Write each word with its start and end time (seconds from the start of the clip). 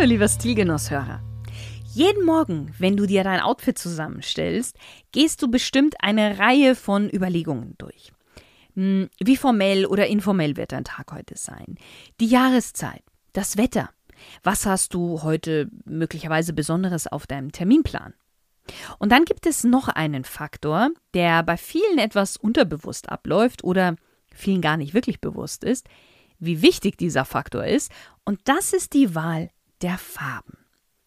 Hallo, 0.00 0.08
lieber 0.08 0.28
Stilgenusshörer. 0.28 1.20
Jeden 1.92 2.24
Morgen, 2.24 2.72
wenn 2.78 2.96
du 2.96 3.04
dir 3.04 3.22
dein 3.22 3.40
Outfit 3.40 3.76
zusammenstellst, 3.76 4.74
gehst 5.12 5.42
du 5.42 5.50
bestimmt 5.50 5.94
eine 6.00 6.38
Reihe 6.38 6.74
von 6.74 7.10
Überlegungen 7.10 7.74
durch. 7.76 8.10
Hm, 8.76 9.10
wie 9.22 9.36
formell 9.36 9.84
oder 9.84 10.06
informell 10.06 10.56
wird 10.56 10.72
dein 10.72 10.84
Tag 10.84 11.12
heute 11.12 11.36
sein? 11.36 11.74
Die 12.18 12.28
Jahreszeit, 12.28 13.02
das 13.34 13.58
Wetter. 13.58 13.90
Was 14.42 14.64
hast 14.64 14.94
du 14.94 15.22
heute 15.22 15.68
möglicherweise 15.84 16.54
Besonderes 16.54 17.06
auf 17.06 17.26
deinem 17.26 17.52
Terminplan? 17.52 18.14
Und 18.98 19.12
dann 19.12 19.26
gibt 19.26 19.44
es 19.44 19.64
noch 19.64 19.88
einen 19.88 20.24
Faktor, 20.24 20.92
der 21.12 21.42
bei 21.42 21.58
vielen 21.58 21.98
etwas 21.98 22.38
unterbewusst 22.38 23.10
abläuft 23.10 23.64
oder 23.64 23.96
vielen 24.34 24.62
gar 24.62 24.78
nicht 24.78 24.94
wirklich 24.94 25.20
bewusst 25.20 25.62
ist, 25.62 25.86
wie 26.38 26.62
wichtig 26.62 26.96
dieser 26.96 27.26
Faktor 27.26 27.66
ist, 27.66 27.92
und 28.24 28.40
das 28.44 28.72
ist 28.72 28.94
die 28.94 29.14
Wahl 29.14 29.50
der 29.82 29.98
Farben. 29.98 30.56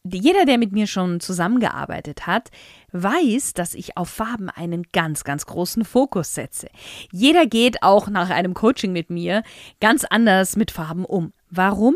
Jeder, 0.05 0.45
der 0.45 0.57
mit 0.57 0.73
mir 0.73 0.85
schon 0.85 1.21
zusammengearbeitet 1.21 2.27
hat, 2.27 2.49
weiß, 2.91 3.53
dass 3.53 3.73
ich 3.73 3.95
auf 3.95 4.09
Farben 4.09 4.49
einen 4.49 4.83
ganz, 4.91 5.23
ganz 5.23 5.45
großen 5.45 5.85
Fokus 5.85 6.33
setze. 6.33 6.67
Jeder 7.11 7.45
geht 7.45 7.83
auch 7.83 8.09
nach 8.09 8.29
einem 8.29 8.53
Coaching 8.53 8.91
mit 8.91 9.09
mir 9.09 9.43
ganz 9.79 10.03
anders 10.03 10.57
mit 10.57 10.71
Farben 10.71 11.05
um. 11.05 11.31
Warum? 11.49 11.95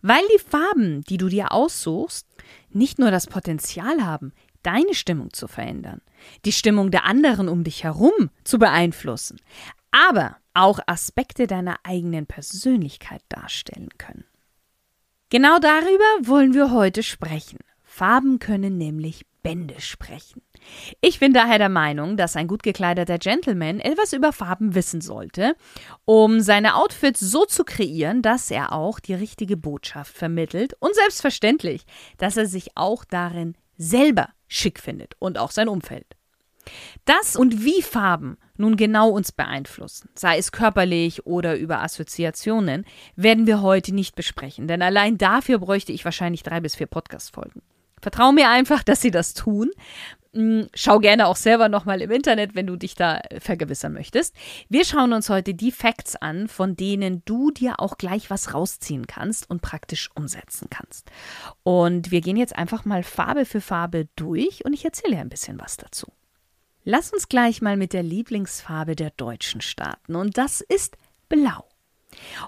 Weil 0.00 0.22
die 0.32 0.38
Farben, 0.38 1.02
die 1.02 1.16
du 1.16 1.28
dir 1.28 1.50
aussuchst, 1.50 2.26
nicht 2.70 3.00
nur 3.00 3.10
das 3.10 3.26
Potenzial 3.26 4.04
haben, 4.04 4.32
deine 4.62 4.94
Stimmung 4.94 5.32
zu 5.32 5.48
verändern, 5.48 6.02
die 6.44 6.52
Stimmung 6.52 6.92
der 6.92 7.04
anderen 7.04 7.48
um 7.48 7.64
dich 7.64 7.82
herum 7.82 8.30
zu 8.44 8.60
beeinflussen, 8.60 9.40
aber 9.90 10.36
auch 10.54 10.78
Aspekte 10.86 11.48
deiner 11.48 11.78
eigenen 11.82 12.26
Persönlichkeit 12.26 13.22
darstellen 13.28 13.88
können. 13.98 14.24
Genau 15.30 15.60
darüber 15.60 16.28
wollen 16.28 16.54
wir 16.54 16.72
heute 16.72 17.04
sprechen. 17.04 17.58
Farben 17.84 18.40
können 18.40 18.78
nämlich 18.78 19.24
Bände 19.44 19.80
sprechen. 19.80 20.42
Ich 21.00 21.20
bin 21.20 21.32
daher 21.32 21.58
der 21.58 21.68
Meinung, 21.68 22.16
dass 22.16 22.34
ein 22.34 22.48
gut 22.48 22.64
gekleideter 22.64 23.16
Gentleman 23.16 23.78
etwas 23.78 24.12
über 24.12 24.32
Farben 24.32 24.74
wissen 24.74 25.00
sollte, 25.00 25.54
um 26.04 26.40
seine 26.40 26.74
Outfits 26.74 27.20
so 27.20 27.44
zu 27.44 27.62
kreieren, 27.62 28.22
dass 28.22 28.50
er 28.50 28.72
auch 28.72 28.98
die 28.98 29.14
richtige 29.14 29.56
Botschaft 29.56 30.16
vermittelt 30.16 30.74
und 30.80 30.96
selbstverständlich, 30.96 31.84
dass 32.18 32.36
er 32.36 32.46
sich 32.46 32.76
auch 32.76 33.04
darin 33.04 33.54
selber 33.78 34.30
schick 34.48 34.80
findet 34.80 35.14
und 35.20 35.38
auch 35.38 35.52
sein 35.52 35.68
Umfeld. 35.68 36.16
Das 37.04 37.36
und 37.36 37.64
wie 37.64 37.82
Farben 37.82 38.36
nun 38.60 38.76
genau 38.76 39.10
uns 39.10 39.32
beeinflussen, 39.32 40.10
sei 40.14 40.38
es 40.38 40.52
körperlich 40.52 41.26
oder 41.26 41.56
über 41.56 41.82
Assoziationen, 41.82 42.84
werden 43.16 43.46
wir 43.46 43.62
heute 43.62 43.94
nicht 43.94 44.14
besprechen, 44.14 44.68
denn 44.68 44.82
allein 44.82 45.18
dafür 45.18 45.58
bräuchte 45.58 45.92
ich 45.92 46.04
wahrscheinlich 46.04 46.42
drei 46.42 46.60
bis 46.60 46.76
vier 46.76 46.86
Podcast-Folgen. 46.86 47.62
Vertrau 48.00 48.32
mir 48.32 48.48
einfach, 48.48 48.82
dass 48.82 49.00
sie 49.00 49.10
das 49.10 49.34
tun. 49.34 49.70
Hm, 50.32 50.68
schau 50.74 51.00
gerne 51.00 51.26
auch 51.26 51.36
selber 51.36 51.68
nochmal 51.68 52.00
im 52.02 52.10
Internet, 52.10 52.54
wenn 52.54 52.66
du 52.66 52.76
dich 52.76 52.94
da 52.94 53.20
vergewissern 53.40 53.92
möchtest. 53.92 54.36
Wir 54.68 54.84
schauen 54.84 55.12
uns 55.12 55.28
heute 55.28 55.54
die 55.54 55.72
Facts 55.72 56.14
an, 56.14 56.46
von 56.46 56.76
denen 56.76 57.22
du 57.24 57.50
dir 57.50 57.80
auch 57.80 57.98
gleich 57.98 58.30
was 58.30 58.54
rausziehen 58.54 59.08
kannst 59.08 59.50
und 59.50 59.60
praktisch 59.60 60.08
umsetzen 60.14 60.68
kannst. 60.70 61.10
Und 61.64 62.12
wir 62.12 62.20
gehen 62.20 62.36
jetzt 62.36 62.56
einfach 62.56 62.84
mal 62.84 63.02
Farbe 63.02 63.44
für 63.44 63.60
Farbe 63.60 64.08
durch 64.14 64.64
und 64.64 64.72
ich 64.72 64.84
erzähle 64.84 65.18
ein 65.18 65.28
bisschen 65.28 65.58
was 65.60 65.76
dazu. 65.76 66.12
Lass 66.84 67.12
uns 67.12 67.28
gleich 67.28 67.60
mal 67.60 67.76
mit 67.76 67.92
der 67.92 68.02
Lieblingsfarbe 68.02 68.96
der 68.96 69.10
Deutschen 69.10 69.60
starten, 69.60 70.16
und 70.16 70.38
das 70.38 70.60
ist 70.60 70.96
Blau. 71.28 71.66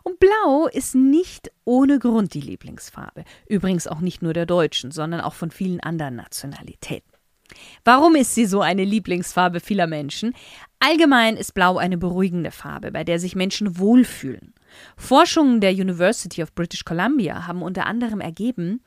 Und 0.03 0.19
Blau 0.19 0.66
ist 0.66 0.94
nicht 0.94 1.53
ohne 1.65 1.98
Grund 1.98 2.34
die 2.34 2.41
Lieblingsfarbe. 2.41 3.25
Übrigens 3.47 3.87
auch 3.87 4.00
nicht 4.00 4.22
nur 4.22 4.32
der 4.32 4.47
Deutschen, 4.47 4.91
sondern 4.91 5.20
auch 5.20 5.34
von 5.34 5.50
vielen 5.50 5.81
anderen 5.81 6.16
Nationalitäten. 6.16 7.12
Warum 7.84 8.15
ist 8.15 8.34
sie 8.34 8.47
so 8.47 8.62
eine 8.62 8.84
Lieblingsfarbe 8.84 9.60
vieler 9.60 9.87
Menschen? 9.87 10.34
Allgemein 10.81 11.37
ist 11.37 11.53
Blau 11.53 11.76
eine 11.76 11.99
beruhigende 11.99 12.50
Farbe, 12.50 12.91
bei 12.91 13.04
der 13.04 13.19
sich 13.19 13.37
Menschen 13.37 13.78
wohlfühlen. 13.78 14.54
Forschungen 14.97 15.60
der 15.60 15.72
University 15.72 16.43
of 16.43 16.54
British 16.54 16.84
Columbia 16.84 17.47
haben 17.47 17.62
unter 17.62 17.87
anderem 17.87 18.20
ergeben, 18.20 18.82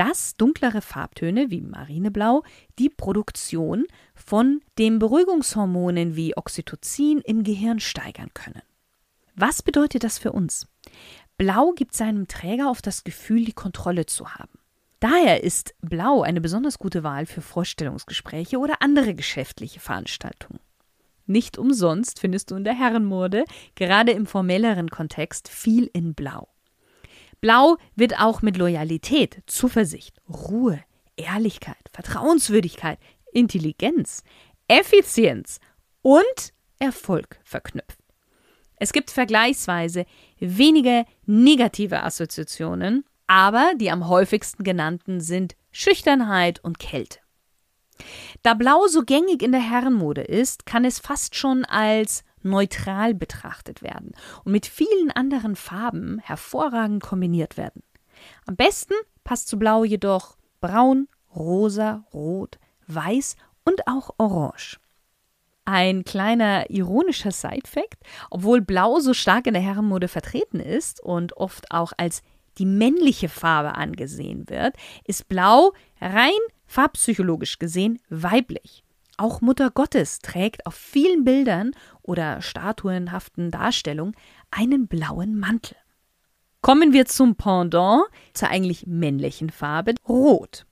dass 0.00 0.34
dunklere 0.38 0.80
Farbtöne 0.80 1.50
wie 1.50 1.60
Marineblau 1.60 2.42
die 2.78 2.88
Produktion 2.88 3.84
von 4.14 4.62
den 4.78 4.98
Beruhigungshormonen 4.98 6.16
wie 6.16 6.34
Oxytocin 6.38 7.18
im 7.18 7.44
Gehirn 7.44 7.80
steigern 7.80 8.30
können. 8.32 8.62
Was 9.34 9.60
bedeutet 9.60 10.02
das 10.02 10.16
für 10.16 10.32
uns? 10.32 10.66
Blau 11.36 11.72
gibt 11.72 11.94
seinem 11.94 12.28
Träger 12.28 12.70
oft 12.70 12.86
das 12.86 13.04
Gefühl, 13.04 13.44
die 13.44 13.52
Kontrolle 13.52 14.06
zu 14.06 14.30
haben. 14.30 14.58
Daher 15.00 15.44
ist 15.44 15.74
Blau 15.82 16.22
eine 16.22 16.40
besonders 16.40 16.78
gute 16.78 17.02
Wahl 17.02 17.26
für 17.26 17.42
Vorstellungsgespräche 17.42 18.56
oder 18.56 18.80
andere 18.80 19.14
geschäftliche 19.14 19.80
Veranstaltungen. 19.80 20.60
Nicht 21.26 21.58
umsonst 21.58 22.20
findest 22.20 22.50
du 22.50 22.54
in 22.54 22.64
der 22.64 22.74
Herrenmode, 22.74 23.44
gerade 23.74 24.12
im 24.12 24.24
formelleren 24.24 24.88
Kontext, 24.88 25.50
viel 25.50 25.90
in 25.92 26.14
Blau. 26.14 26.48
Blau 27.40 27.76
wird 27.96 28.20
auch 28.20 28.42
mit 28.42 28.56
Loyalität, 28.56 29.42
Zuversicht, 29.46 30.16
Ruhe, 30.28 30.82
Ehrlichkeit, 31.16 31.76
Vertrauenswürdigkeit, 31.92 32.98
Intelligenz, 33.32 34.22
Effizienz 34.68 35.58
und 36.02 36.52
Erfolg 36.78 37.38
verknüpft. 37.44 37.98
Es 38.76 38.92
gibt 38.92 39.10
vergleichsweise 39.10 40.06
wenige 40.38 41.04
negative 41.26 42.02
Assoziationen, 42.02 43.04
aber 43.26 43.72
die 43.76 43.90
am 43.90 44.08
häufigsten 44.08 44.64
genannten 44.64 45.20
sind 45.20 45.54
Schüchternheit 45.70 46.64
und 46.64 46.78
Kälte. 46.78 47.18
Da 48.42 48.54
Blau 48.54 48.86
so 48.86 49.02
gängig 49.02 49.42
in 49.42 49.52
der 49.52 49.60
Herrenmode 49.60 50.22
ist, 50.22 50.64
kann 50.64 50.84
es 50.84 50.98
fast 50.98 51.34
schon 51.34 51.64
als 51.66 52.24
neutral 52.42 53.14
betrachtet 53.14 53.82
werden 53.82 54.12
und 54.44 54.52
mit 54.52 54.66
vielen 54.66 55.10
anderen 55.10 55.56
Farben 55.56 56.18
hervorragend 56.18 57.02
kombiniert 57.02 57.56
werden. 57.56 57.82
Am 58.46 58.56
besten 58.56 58.94
passt 59.24 59.48
zu 59.48 59.58
Blau 59.58 59.84
jedoch 59.84 60.36
Braun, 60.60 61.08
Rosa, 61.34 62.04
Rot, 62.12 62.58
Weiß 62.86 63.36
und 63.64 63.86
auch 63.86 64.10
Orange. 64.18 64.78
Ein 65.64 66.04
kleiner 66.04 66.68
ironischer 66.70 67.30
Side-Fact: 67.30 68.02
Obwohl 68.30 68.60
Blau 68.60 68.98
so 68.98 69.14
stark 69.14 69.46
in 69.46 69.54
der 69.54 69.62
Herrenmode 69.62 70.08
vertreten 70.08 70.58
ist 70.58 71.00
und 71.00 71.36
oft 71.36 71.70
auch 71.70 71.92
als 71.96 72.22
die 72.58 72.66
männliche 72.66 73.28
Farbe 73.28 73.76
angesehen 73.76 74.48
wird, 74.48 74.74
ist 75.04 75.28
Blau 75.28 75.72
rein 76.00 76.32
farbpsychologisch 76.66 77.58
gesehen 77.58 78.00
weiblich. 78.08 78.82
Auch 79.20 79.42
Mutter 79.42 79.70
Gottes 79.70 80.20
trägt 80.20 80.64
auf 80.64 80.72
vielen 80.72 81.24
Bildern 81.24 81.72
oder 82.00 82.40
statuenhaften 82.40 83.50
Darstellungen 83.50 84.16
einen 84.50 84.88
blauen 84.88 85.38
Mantel. 85.38 85.76
Kommen 86.62 86.94
wir 86.94 87.04
zum 87.04 87.36
Pendant, 87.36 88.04
zur 88.32 88.48
eigentlich 88.48 88.86
männlichen 88.86 89.50
Farbe, 89.50 89.92
Rot. 90.08 90.64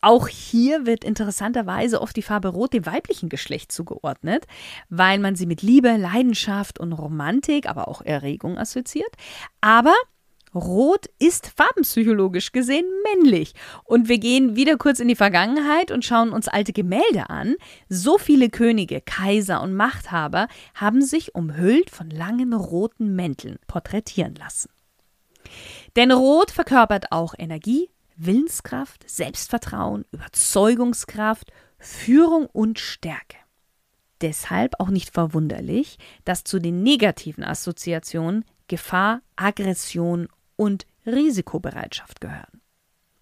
Auch 0.00 0.26
hier 0.26 0.86
wird 0.86 1.04
interessanterweise 1.04 2.00
oft 2.00 2.16
die 2.16 2.22
Farbe 2.22 2.48
Rot 2.48 2.72
dem 2.72 2.86
weiblichen 2.86 3.28
Geschlecht 3.28 3.70
zugeordnet, 3.70 4.46
weil 4.88 5.18
man 5.18 5.36
sie 5.36 5.44
mit 5.44 5.60
Liebe, 5.60 5.98
Leidenschaft 5.98 6.80
und 6.80 6.94
Romantik, 6.94 7.68
aber 7.68 7.88
auch 7.88 8.00
Erregung 8.00 8.56
assoziiert. 8.56 9.14
Aber 9.60 9.92
Rot 10.56 11.06
ist 11.18 11.52
farbenpsychologisch 11.54 12.52
gesehen 12.52 12.86
männlich. 13.04 13.52
Und 13.84 14.08
wir 14.08 14.18
gehen 14.18 14.56
wieder 14.56 14.76
kurz 14.76 14.98
in 14.98 15.08
die 15.08 15.16
Vergangenheit 15.16 15.90
und 15.90 16.04
schauen 16.04 16.30
uns 16.32 16.48
alte 16.48 16.72
Gemälde 16.72 17.30
an. 17.30 17.56
So 17.88 18.18
viele 18.18 18.48
Könige, 18.48 19.00
Kaiser 19.00 19.62
und 19.62 19.74
Machthaber 19.74 20.48
haben 20.74 21.02
sich 21.02 21.34
umhüllt 21.34 21.90
von 21.90 22.10
langen 22.10 22.54
roten 22.54 23.14
Mänteln 23.14 23.58
porträtieren 23.66 24.34
lassen. 24.34 24.70
Denn 25.94 26.10
Rot 26.10 26.50
verkörpert 26.50 27.12
auch 27.12 27.34
Energie, 27.38 27.90
Willenskraft, 28.16 29.08
Selbstvertrauen, 29.08 30.04
Überzeugungskraft, 30.10 31.52
Führung 31.78 32.46
und 32.46 32.78
Stärke. 32.78 33.36
Deshalb 34.22 34.80
auch 34.80 34.88
nicht 34.88 35.10
verwunderlich, 35.12 35.98
dass 36.24 36.44
zu 36.44 36.58
den 36.58 36.82
negativen 36.82 37.44
Assoziationen 37.44 38.44
Gefahr, 38.68 39.20
Aggression 39.36 40.28
und 40.56 40.86
Risikobereitschaft 41.06 42.20
gehören. 42.20 42.60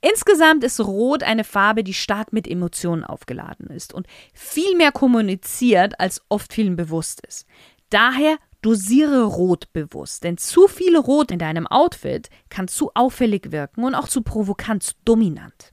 Insgesamt 0.00 0.64
ist 0.64 0.80
Rot 0.80 1.22
eine 1.22 1.44
Farbe, 1.44 1.82
die 1.82 1.94
stark 1.94 2.32
mit 2.32 2.46
Emotionen 2.46 3.04
aufgeladen 3.04 3.68
ist 3.68 3.94
und 3.94 4.06
viel 4.34 4.76
mehr 4.76 4.92
kommuniziert, 4.92 5.98
als 5.98 6.20
oft 6.28 6.52
vielen 6.52 6.76
bewusst 6.76 7.24
ist. 7.26 7.46
Daher 7.88 8.36
dosiere 8.60 9.24
Rot 9.24 9.72
bewusst, 9.72 10.24
denn 10.24 10.36
zu 10.36 10.68
viel 10.68 10.96
Rot 10.96 11.30
in 11.30 11.38
deinem 11.38 11.66
Outfit 11.66 12.28
kann 12.50 12.68
zu 12.68 12.90
auffällig 12.94 13.50
wirken 13.50 13.84
und 13.84 13.94
auch 13.94 14.08
zu 14.08 14.22
provokant, 14.22 14.82
zu 14.82 14.94
dominant. 15.04 15.72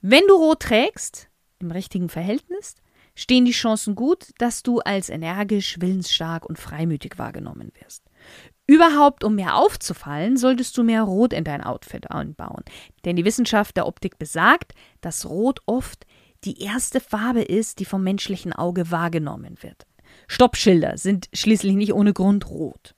Wenn 0.00 0.26
du 0.26 0.34
Rot 0.34 0.60
trägst, 0.60 1.28
im 1.60 1.70
richtigen 1.70 2.08
Verhältnis, 2.08 2.74
stehen 3.14 3.44
die 3.44 3.52
Chancen 3.52 3.94
gut, 3.94 4.32
dass 4.38 4.62
du 4.62 4.80
als 4.80 5.08
energisch, 5.08 5.80
willensstark 5.80 6.44
und 6.44 6.58
freimütig 6.58 7.18
wahrgenommen 7.18 7.72
wirst. 7.80 8.02
Überhaupt, 8.66 9.22
um 9.22 9.36
mehr 9.36 9.56
aufzufallen, 9.56 10.36
solltest 10.36 10.76
du 10.76 10.82
mehr 10.82 11.02
Rot 11.02 11.32
in 11.32 11.44
dein 11.44 11.62
Outfit 11.62 12.10
einbauen. 12.10 12.64
Denn 13.04 13.14
die 13.14 13.24
Wissenschaft 13.24 13.76
der 13.76 13.86
Optik 13.86 14.18
besagt, 14.18 14.72
dass 15.00 15.26
Rot 15.26 15.60
oft 15.66 16.04
die 16.44 16.60
erste 16.60 17.00
Farbe 17.00 17.42
ist, 17.42 17.78
die 17.78 17.84
vom 17.84 18.02
menschlichen 18.02 18.52
Auge 18.52 18.90
wahrgenommen 18.90 19.56
wird. 19.60 19.86
Stoppschilder 20.26 20.98
sind 20.98 21.28
schließlich 21.32 21.76
nicht 21.76 21.92
ohne 21.92 22.12
Grund 22.12 22.48
rot. 22.50 22.94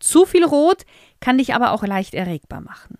Zu 0.00 0.26
viel 0.26 0.44
Rot 0.44 0.84
kann 1.20 1.38
dich 1.38 1.54
aber 1.54 1.72
auch 1.72 1.84
leicht 1.84 2.14
erregbar 2.14 2.60
machen. 2.60 2.98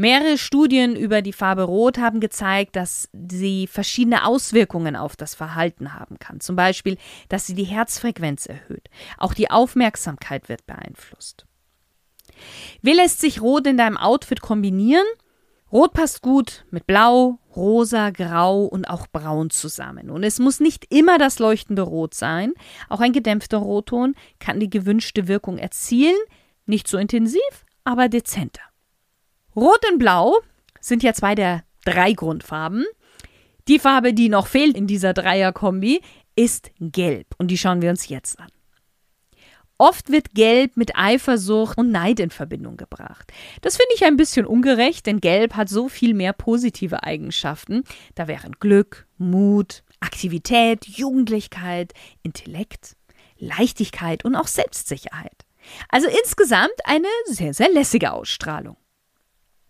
Mehrere 0.00 0.38
Studien 0.38 0.96
über 0.96 1.20
die 1.20 1.34
Farbe 1.34 1.64
Rot 1.64 1.98
haben 1.98 2.20
gezeigt, 2.20 2.74
dass 2.74 3.10
sie 3.12 3.66
verschiedene 3.66 4.24
Auswirkungen 4.24 4.96
auf 4.96 5.14
das 5.14 5.34
Verhalten 5.34 5.92
haben 5.92 6.18
kann. 6.18 6.40
Zum 6.40 6.56
Beispiel, 6.56 6.96
dass 7.28 7.46
sie 7.46 7.54
die 7.54 7.64
Herzfrequenz 7.64 8.46
erhöht. 8.46 8.88
Auch 9.18 9.34
die 9.34 9.50
Aufmerksamkeit 9.50 10.48
wird 10.48 10.64
beeinflusst. 10.64 11.44
Wie 12.80 12.94
lässt 12.94 13.20
sich 13.20 13.42
Rot 13.42 13.66
in 13.66 13.76
deinem 13.76 13.98
Outfit 13.98 14.40
kombinieren? 14.40 15.04
Rot 15.70 15.92
passt 15.92 16.22
gut 16.22 16.64
mit 16.70 16.86
Blau, 16.86 17.38
Rosa, 17.54 18.08
Grau 18.08 18.64
und 18.64 18.86
auch 18.86 19.06
Braun 19.06 19.50
zusammen. 19.50 20.08
Und 20.08 20.22
es 20.22 20.38
muss 20.38 20.60
nicht 20.60 20.86
immer 20.88 21.18
das 21.18 21.38
leuchtende 21.38 21.82
Rot 21.82 22.14
sein. 22.14 22.54
Auch 22.88 23.00
ein 23.00 23.12
gedämpfter 23.12 23.58
Rotton 23.58 24.14
kann 24.38 24.60
die 24.60 24.70
gewünschte 24.70 25.28
Wirkung 25.28 25.58
erzielen. 25.58 26.16
Nicht 26.64 26.88
so 26.88 26.96
intensiv, 26.96 27.66
aber 27.84 28.08
dezenter. 28.08 28.62
Rot 29.60 29.84
und 29.92 29.98
Blau 29.98 30.38
sind 30.80 31.02
ja 31.02 31.12
zwei 31.12 31.34
der 31.34 31.64
drei 31.84 32.14
Grundfarben. 32.14 32.86
Die 33.68 33.78
Farbe, 33.78 34.14
die 34.14 34.30
noch 34.30 34.46
fehlt 34.46 34.74
in 34.74 34.86
dieser 34.86 35.12
Dreierkombi, 35.12 36.00
ist 36.34 36.70
Gelb 36.80 37.26
und 37.36 37.48
die 37.48 37.58
schauen 37.58 37.82
wir 37.82 37.90
uns 37.90 38.08
jetzt 38.08 38.40
an. 38.40 38.48
Oft 39.76 40.10
wird 40.10 40.34
Gelb 40.34 40.78
mit 40.78 40.96
Eifersucht 40.96 41.76
und 41.76 41.90
Neid 41.90 42.20
in 42.20 42.30
Verbindung 42.30 42.78
gebracht. 42.78 43.30
Das 43.60 43.76
finde 43.76 43.94
ich 43.96 44.04
ein 44.06 44.16
bisschen 44.16 44.46
ungerecht, 44.46 45.04
denn 45.04 45.20
Gelb 45.20 45.54
hat 45.56 45.68
so 45.68 45.90
viel 45.90 46.14
mehr 46.14 46.32
positive 46.32 47.02
Eigenschaften. 47.02 47.84
Da 48.14 48.28
wären 48.28 48.52
Glück, 48.60 49.06
Mut, 49.18 49.82
Aktivität, 50.00 50.86
Jugendlichkeit, 50.86 51.92
Intellekt, 52.22 52.96
Leichtigkeit 53.36 54.24
und 54.24 54.36
auch 54.36 54.48
Selbstsicherheit. 54.48 55.44
Also 55.90 56.08
insgesamt 56.08 56.72
eine 56.84 57.08
sehr, 57.26 57.52
sehr 57.52 57.70
lässige 57.70 58.12
Ausstrahlung. 58.12 58.78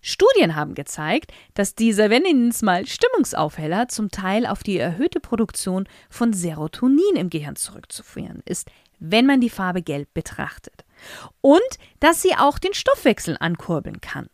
Studien 0.01 0.57
haben 0.57 0.75
gezeigt, 0.75 1.33
dass 1.55 1.75
dieser, 1.75 2.11
wenn 2.11 2.49
es 2.49 2.63
mal 2.63 2.87
Stimmungsaufheller 2.87 3.89
zum 3.89 4.11
Teil 4.11 4.47
auf 4.47 4.63
die 4.63 4.79
erhöhte 4.79 5.21
Produktion 5.21 5.87
von 6.09 6.33
Serotonin 6.33 7.17
im 7.17 7.31
Gehirn 7.31 7.57
zurückzuführen 7.57 8.43
ist, 8.45 8.69
wenn 8.99 9.27
man 9.27 9.41
die 9.41 9.51
Farbe 9.51 9.83
Gelb 9.83 10.13
betrachtet. 10.15 10.85
Und 11.41 11.61
dass 12.01 12.23
sie 12.23 12.35
auch 12.37 12.59
den 12.59 12.75
Stoffwechsel 12.75 13.37
ankurbeln 13.41 14.01
kann. 14.01 14.29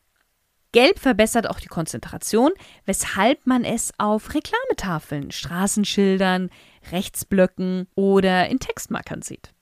Gelb 0.72 0.98
verbessert 0.98 1.48
auch 1.48 1.58
die 1.58 1.68
Konzentration, 1.68 2.52
weshalb 2.84 3.46
man 3.46 3.64
es 3.64 3.92
auf 3.98 4.34
Reklametafeln, 4.34 5.30
Straßenschildern, 5.30 6.50
Rechtsblöcken 6.92 7.88
oder 7.94 8.48
in 8.48 8.58
Textmarkern 8.58 9.22
sieht. 9.22 9.54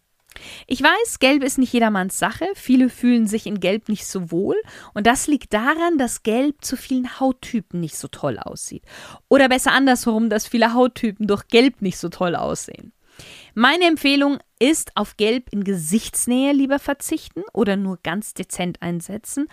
Ich 0.67 0.83
weiß, 0.83 1.19
Gelb 1.19 1.43
ist 1.43 1.59
nicht 1.59 1.73
jedermanns 1.73 2.19
Sache. 2.19 2.47
Viele 2.55 2.89
fühlen 2.89 3.27
sich 3.27 3.47
in 3.47 3.61
Gelb 3.61 3.89
nicht 3.89 4.07
so 4.07 4.31
wohl. 4.31 4.57
Und 4.93 5.07
das 5.07 5.27
liegt 5.27 5.53
daran, 5.53 5.99
dass 5.99 6.23
Gelb 6.23 6.65
zu 6.65 6.77
vielen 6.77 7.21
Hauttypen 7.21 7.81
nicht 7.81 7.97
so 7.97 8.09
toll 8.09 8.39
aussieht. 8.39 8.85
Oder 9.29 9.49
besser 9.49 9.73
andersherum, 9.73 10.31
dass 10.31 10.47
viele 10.47 10.75
Hauttypen 10.75 11.27
durch 11.27 11.49
Gelb 11.49 11.83
nicht 11.83 11.99
so 11.99 12.09
toll 12.09 12.35
aussehen. 12.37 12.93
Meine 13.55 13.85
Empfehlung 13.85 14.39
ist, 14.59 14.97
auf 14.97 15.17
Gelb 15.17 15.49
in 15.53 15.65
Gesichtsnähe 15.65 16.53
lieber 16.53 16.79
verzichten 16.79 17.43
oder 17.53 17.77
nur 17.77 17.99
ganz 18.03 18.35
dezent 18.35 18.83
einsetzen 18.83 19.49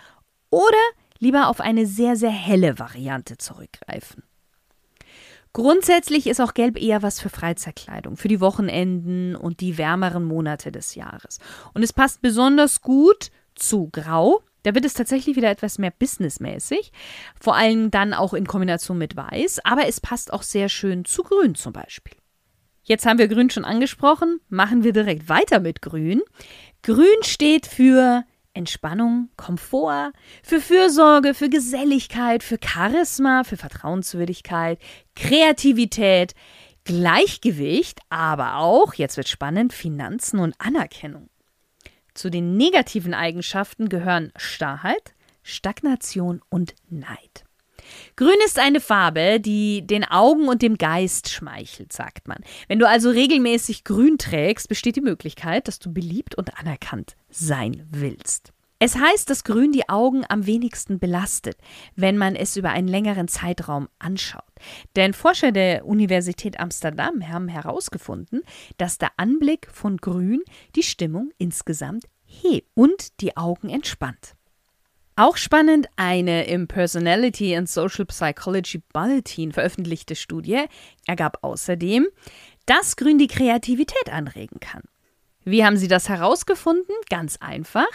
oder 0.49 0.77
lieber 1.19 1.47
auf 1.47 1.61
eine 1.61 1.85
sehr, 1.85 2.15
sehr 2.15 2.31
helle 2.31 2.79
Variante 2.79 3.37
zurückgreifen. 3.37 4.23
Grundsätzlich 5.53 6.27
ist 6.27 6.39
auch 6.39 6.53
Gelb 6.53 6.81
eher 6.81 7.01
was 7.01 7.19
für 7.19 7.29
Freizeitkleidung, 7.29 8.15
für 8.15 8.29
die 8.29 8.39
Wochenenden 8.39 9.35
und 9.35 9.59
die 9.59 9.77
wärmeren 9.77 10.23
Monate 10.23 10.71
des 10.71 10.95
Jahres. 10.95 11.39
Und 11.73 11.83
es 11.83 11.91
passt 11.91 12.21
besonders 12.21 12.81
gut 12.81 13.31
zu 13.55 13.89
Grau. 13.91 14.41
Da 14.63 14.75
wird 14.75 14.85
es 14.85 14.93
tatsächlich 14.93 15.35
wieder 15.35 15.49
etwas 15.49 15.77
mehr 15.77 15.91
businessmäßig, 15.91 16.93
vor 17.39 17.55
allem 17.55 17.91
dann 17.91 18.13
auch 18.13 18.33
in 18.33 18.47
Kombination 18.47 18.97
mit 18.97 19.15
Weiß, 19.15 19.59
aber 19.65 19.87
es 19.87 19.99
passt 19.99 20.31
auch 20.31 20.43
sehr 20.43 20.69
schön 20.69 21.03
zu 21.03 21.23
Grün 21.23 21.55
zum 21.55 21.73
Beispiel. 21.73 22.13
Jetzt 22.83 23.05
haben 23.05 23.19
wir 23.19 23.27
Grün 23.27 23.49
schon 23.49 23.65
angesprochen, 23.65 24.39
machen 24.49 24.83
wir 24.83 24.93
direkt 24.93 25.29
weiter 25.29 25.59
mit 25.59 25.81
Grün. 25.81 26.21
Grün 26.83 27.23
steht 27.23 27.65
für 27.65 28.23
Entspannung, 28.53 29.29
Komfort, 29.37 30.11
für 30.43 30.59
Fürsorge, 30.59 31.33
für 31.33 31.49
Geselligkeit, 31.49 32.43
für 32.43 32.57
Charisma, 32.63 33.43
für 33.43 33.57
Vertrauenswürdigkeit, 33.57 34.79
Kreativität, 35.15 36.33
Gleichgewicht, 36.83 37.99
aber 38.09 38.57
auch, 38.57 38.93
jetzt 38.95 39.17
wird 39.17 39.29
spannend, 39.29 39.73
Finanzen 39.73 40.39
und 40.39 40.55
Anerkennung. 40.57 41.29
Zu 42.13 42.29
den 42.29 42.57
negativen 42.57 43.13
Eigenschaften 43.13 43.87
gehören 43.87 44.31
Starrheit, 44.35 45.13
Stagnation 45.43 46.41
und 46.49 46.75
Neid. 46.89 47.45
Grün 48.15 48.37
ist 48.45 48.59
eine 48.59 48.79
Farbe, 48.79 49.39
die 49.39 49.85
den 49.85 50.03
Augen 50.03 50.47
und 50.47 50.61
dem 50.61 50.77
Geist 50.77 51.29
schmeichelt, 51.29 51.93
sagt 51.93 52.27
man. 52.27 52.39
Wenn 52.67 52.79
du 52.79 52.87
also 52.87 53.09
regelmäßig 53.09 53.83
grün 53.83 54.17
trägst, 54.17 54.69
besteht 54.69 54.95
die 54.95 55.01
Möglichkeit, 55.01 55.67
dass 55.67 55.79
du 55.79 55.93
beliebt 55.93 56.35
und 56.35 56.57
anerkannt 56.57 57.15
sein 57.29 57.87
willst. 57.89 58.53
Es 58.83 58.95
heißt, 58.95 59.29
dass 59.29 59.43
Grün 59.43 59.71
die 59.71 59.89
Augen 59.89 60.23
am 60.27 60.47
wenigsten 60.47 60.97
belastet, 60.97 61.55
wenn 61.95 62.17
man 62.17 62.35
es 62.35 62.57
über 62.57 62.71
einen 62.71 62.87
längeren 62.87 63.27
Zeitraum 63.27 63.87
anschaut. 63.99 64.41
Denn 64.95 65.13
Forscher 65.13 65.51
der 65.51 65.85
Universität 65.85 66.59
Amsterdam 66.59 67.27
haben 67.29 67.47
herausgefunden, 67.47 68.41
dass 68.77 68.97
der 68.97 69.11
Anblick 69.17 69.67
von 69.71 69.97
Grün 69.97 70.41
die 70.75 70.81
Stimmung 70.81 71.29
insgesamt 71.37 72.05
hebt 72.25 72.69
und 72.73 73.21
die 73.21 73.37
Augen 73.37 73.69
entspannt. 73.69 74.35
Auch 75.21 75.37
spannend, 75.37 75.87
eine 75.97 76.45
im 76.45 76.67
Personality 76.67 77.55
and 77.55 77.69
Social 77.69 78.05
Psychology 78.05 78.81
Bulletin 78.91 79.51
veröffentlichte 79.51 80.15
Studie 80.15 80.63
ergab 81.05 81.37
außerdem, 81.43 82.07
dass 82.65 82.95
Grün 82.95 83.19
die 83.19 83.27
Kreativität 83.27 84.11
anregen 84.11 84.59
kann. 84.59 84.81
Wie 85.43 85.63
haben 85.63 85.77
sie 85.77 85.87
das 85.87 86.09
herausgefunden? 86.09 86.95
Ganz 87.11 87.37
einfach. 87.39 87.85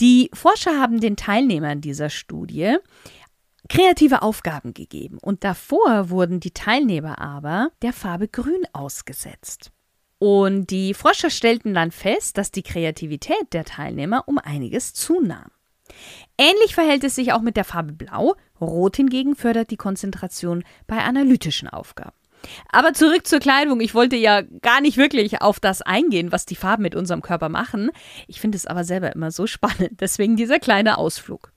Die 0.00 0.28
Forscher 0.34 0.78
haben 0.78 1.00
den 1.00 1.16
Teilnehmern 1.16 1.80
dieser 1.80 2.10
Studie 2.10 2.76
kreative 3.70 4.20
Aufgaben 4.20 4.74
gegeben 4.74 5.16
und 5.16 5.44
davor 5.44 6.10
wurden 6.10 6.40
die 6.40 6.52
Teilnehmer 6.52 7.18
aber 7.20 7.70
der 7.80 7.94
Farbe 7.94 8.28
Grün 8.28 8.66
ausgesetzt. 8.74 9.72
Und 10.18 10.66
die 10.66 10.92
Forscher 10.92 11.30
stellten 11.30 11.72
dann 11.72 11.90
fest, 11.90 12.36
dass 12.36 12.50
die 12.50 12.62
Kreativität 12.62 13.54
der 13.54 13.64
Teilnehmer 13.64 14.24
um 14.26 14.36
einiges 14.36 14.92
zunahm. 14.92 15.50
Ähnlich 16.40 16.74
verhält 16.74 17.04
es 17.04 17.16
sich 17.16 17.34
auch 17.34 17.42
mit 17.42 17.58
der 17.58 17.66
Farbe 17.66 17.92
Blau. 17.92 18.34
Rot 18.62 18.96
hingegen 18.96 19.36
fördert 19.36 19.70
die 19.70 19.76
Konzentration 19.76 20.64
bei 20.86 20.96
analytischen 20.96 21.68
Aufgaben. 21.68 22.16
Aber 22.72 22.94
zurück 22.94 23.26
zur 23.26 23.40
Kleidung. 23.40 23.82
Ich 23.82 23.94
wollte 23.94 24.16
ja 24.16 24.40
gar 24.40 24.80
nicht 24.80 24.96
wirklich 24.96 25.42
auf 25.42 25.60
das 25.60 25.82
eingehen, 25.82 26.32
was 26.32 26.46
die 26.46 26.56
Farben 26.56 26.82
mit 26.82 26.94
unserem 26.94 27.20
Körper 27.20 27.50
machen. 27.50 27.90
Ich 28.26 28.40
finde 28.40 28.56
es 28.56 28.64
aber 28.64 28.84
selber 28.84 29.14
immer 29.14 29.30
so 29.30 29.46
spannend. 29.46 30.00
Deswegen 30.00 30.36
dieser 30.36 30.58
kleine 30.58 30.96
Ausflug. 30.96 31.52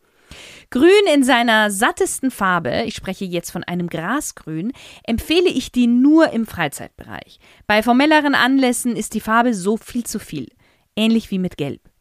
Grün 0.70 0.92
in 1.14 1.24
seiner 1.24 1.72
sattesten 1.72 2.30
Farbe, 2.30 2.84
ich 2.86 2.96
spreche 2.96 3.24
jetzt 3.24 3.52
von 3.52 3.64
einem 3.64 3.88
Grasgrün, 3.88 4.74
empfehle 5.04 5.48
ich 5.48 5.72
die 5.72 5.88
nur 5.88 6.32
im 6.32 6.46
Freizeitbereich. 6.46 7.40
Bei 7.68 7.84
formelleren 7.84 8.36
Anlässen 8.36 8.98
ist 8.98 9.14
die 9.14 9.22
Farbe 9.22 9.54
so 9.54 9.78
viel 9.78 10.04
zu 10.04 10.20
viel. 10.20 10.50
Ähnlich 10.98 11.32
wie 11.32 11.40
mit 11.40 11.56
Gelb. 11.56 11.93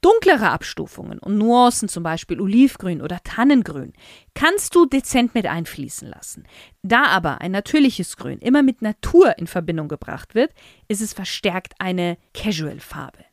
Dunklere 0.00 0.50
Abstufungen 0.50 1.18
und 1.18 1.36
Nuancen, 1.36 1.88
zum 1.88 2.02
Beispiel 2.02 2.40
Olivgrün 2.40 3.02
oder 3.02 3.20
Tannengrün, 3.22 3.92
kannst 4.34 4.74
du 4.74 4.86
dezent 4.86 5.34
mit 5.34 5.46
einfließen 5.46 6.08
lassen. 6.08 6.46
Da 6.82 7.04
aber 7.04 7.40
ein 7.42 7.50
natürliches 7.50 8.16
Grün 8.16 8.38
immer 8.38 8.62
mit 8.62 8.80
Natur 8.80 9.36
in 9.38 9.46
Verbindung 9.46 9.88
gebracht 9.88 10.34
wird, 10.34 10.52
ist 10.88 11.02
es 11.02 11.12
verstärkt 11.12 11.74
eine 11.78 12.16
Casual-Farbe. 12.32 13.24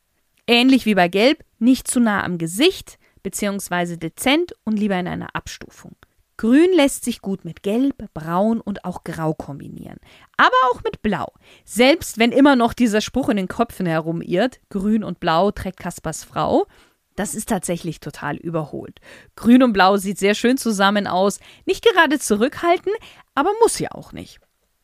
Ähnlich 0.46 0.86
wie 0.86 0.96
bei 0.96 1.08
Gelb, 1.08 1.44
nicht 1.60 1.88
zu 1.88 2.00
nah 2.00 2.24
am 2.24 2.38
Gesicht, 2.38 2.98
beziehungsweise 3.24 3.98
dezent 3.98 4.54
und 4.64 4.78
lieber 4.78 5.00
in 5.00 5.08
einer 5.08 5.36
Abstufung. 5.36 5.96
Grün 6.38 6.72
lässt 6.74 7.04
sich 7.04 7.22
gut 7.22 7.46
mit 7.46 7.64
Gelb, 7.64 8.14
Braun 8.14 8.62
und 8.62 8.86
auch 8.86 9.04
Grau 9.04 9.34
kombinieren. 9.34 9.98
Aber 10.38 10.56
auch 10.72 10.84
mit 10.84 11.02
Blau. 11.02 11.34
Selbst 11.66 12.20
wenn 12.20 12.32
immer 12.32 12.56
noch 12.56 12.74
dieser 12.74 13.02
Spruch 13.02 13.30
in 13.30 13.38
den 13.38 13.48
Köpfen 13.48 13.88
herumirrt, 13.88 14.60
Grün 14.70 15.04
und 15.04 15.20
Blau 15.20 15.50
trägt 15.50 15.80
Kaspers 15.80 16.24
Frau, 16.24 16.68
das 17.16 17.34
ist 17.34 17.50
tatsächlich 17.50 18.00
total 18.00 18.36
überholt. 18.38 19.00
Grün 19.36 19.64
und 19.64 19.74
Blau 19.74 19.98
sieht 19.98 20.20
sehr 20.20 20.36
schön 20.36 20.58
zusammen 20.58 21.08
aus, 21.08 21.40
nicht 21.66 21.84
gerade 21.84 22.20
zurückhaltend, 22.20 22.96
aber 23.34 23.52
muss 23.64 23.80
ja 23.80 23.92
auch 23.92 24.14
nicht. 24.14 24.40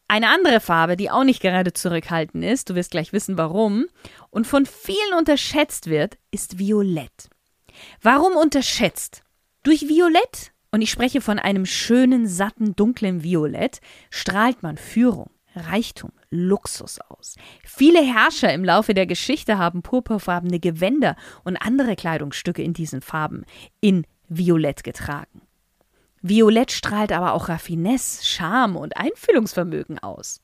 Eine 0.08 0.30
andere 0.30 0.60
Farbe, 0.60 0.98
die 0.98 1.12
auch 1.12 1.24
nicht 1.24 1.42
gerade 1.42 1.74
zurückhaltend 1.74 2.44
ist, 2.44 2.72
du 2.72 2.76
wirst 2.76 2.92
gleich 2.92 3.14
wissen 3.14 3.38
warum, 3.38 3.86
und 4.32 4.48
von 4.48 4.66
vielen 4.66 5.14
unterschätzt 5.18 5.88
wird, 5.88 6.18
ist 6.32 6.58
Violett. 6.58 7.30
Warum 8.02 8.34
unterschätzt? 8.36 9.22
Durch 9.62 9.88
Violett, 9.88 10.53
und 10.74 10.82
ich 10.82 10.90
spreche 10.90 11.22
von 11.22 11.38
einem 11.38 11.68
schönen, 11.68 12.28
satten, 12.28 12.76
dunklen 12.76 13.22
Violett, 13.22 13.80
strahlt 14.10 14.64
man 14.64 14.78
Führung, 14.78 15.30
Reichtum, 15.56 16.12
Luxus 16.32 17.00
aus. 17.10 17.36
Viele 17.64 18.02
Herrscher 18.02 18.52
im 18.52 18.66
Laufe 18.66 18.96
der 18.96 19.06
Geschichte 19.06 19.60
haben 19.60 19.84
purpurfarbene 19.84 20.60
Gewänder 20.60 21.16
und 21.44 21.58
andere 21.58 21.96
Kleidungsstücke 21.96 22.64
in 22.64 22.74
diesen 22.74 23.04
Farben 23.04 23.46
in 23.82 24.08
Violett 24.30 24.84
getragen. 24.84 25.44
Violett 26.24 26.72
strahlt 26.72 27.12
aber 27.12 27.34
auch 27.34 27.50
Raffinesse, 27.50 28.26
Charme 28.26 28.78
und 28.78 28.98
Einfühlungsvermögen 28.98 30.00
aus. 30.00 30.42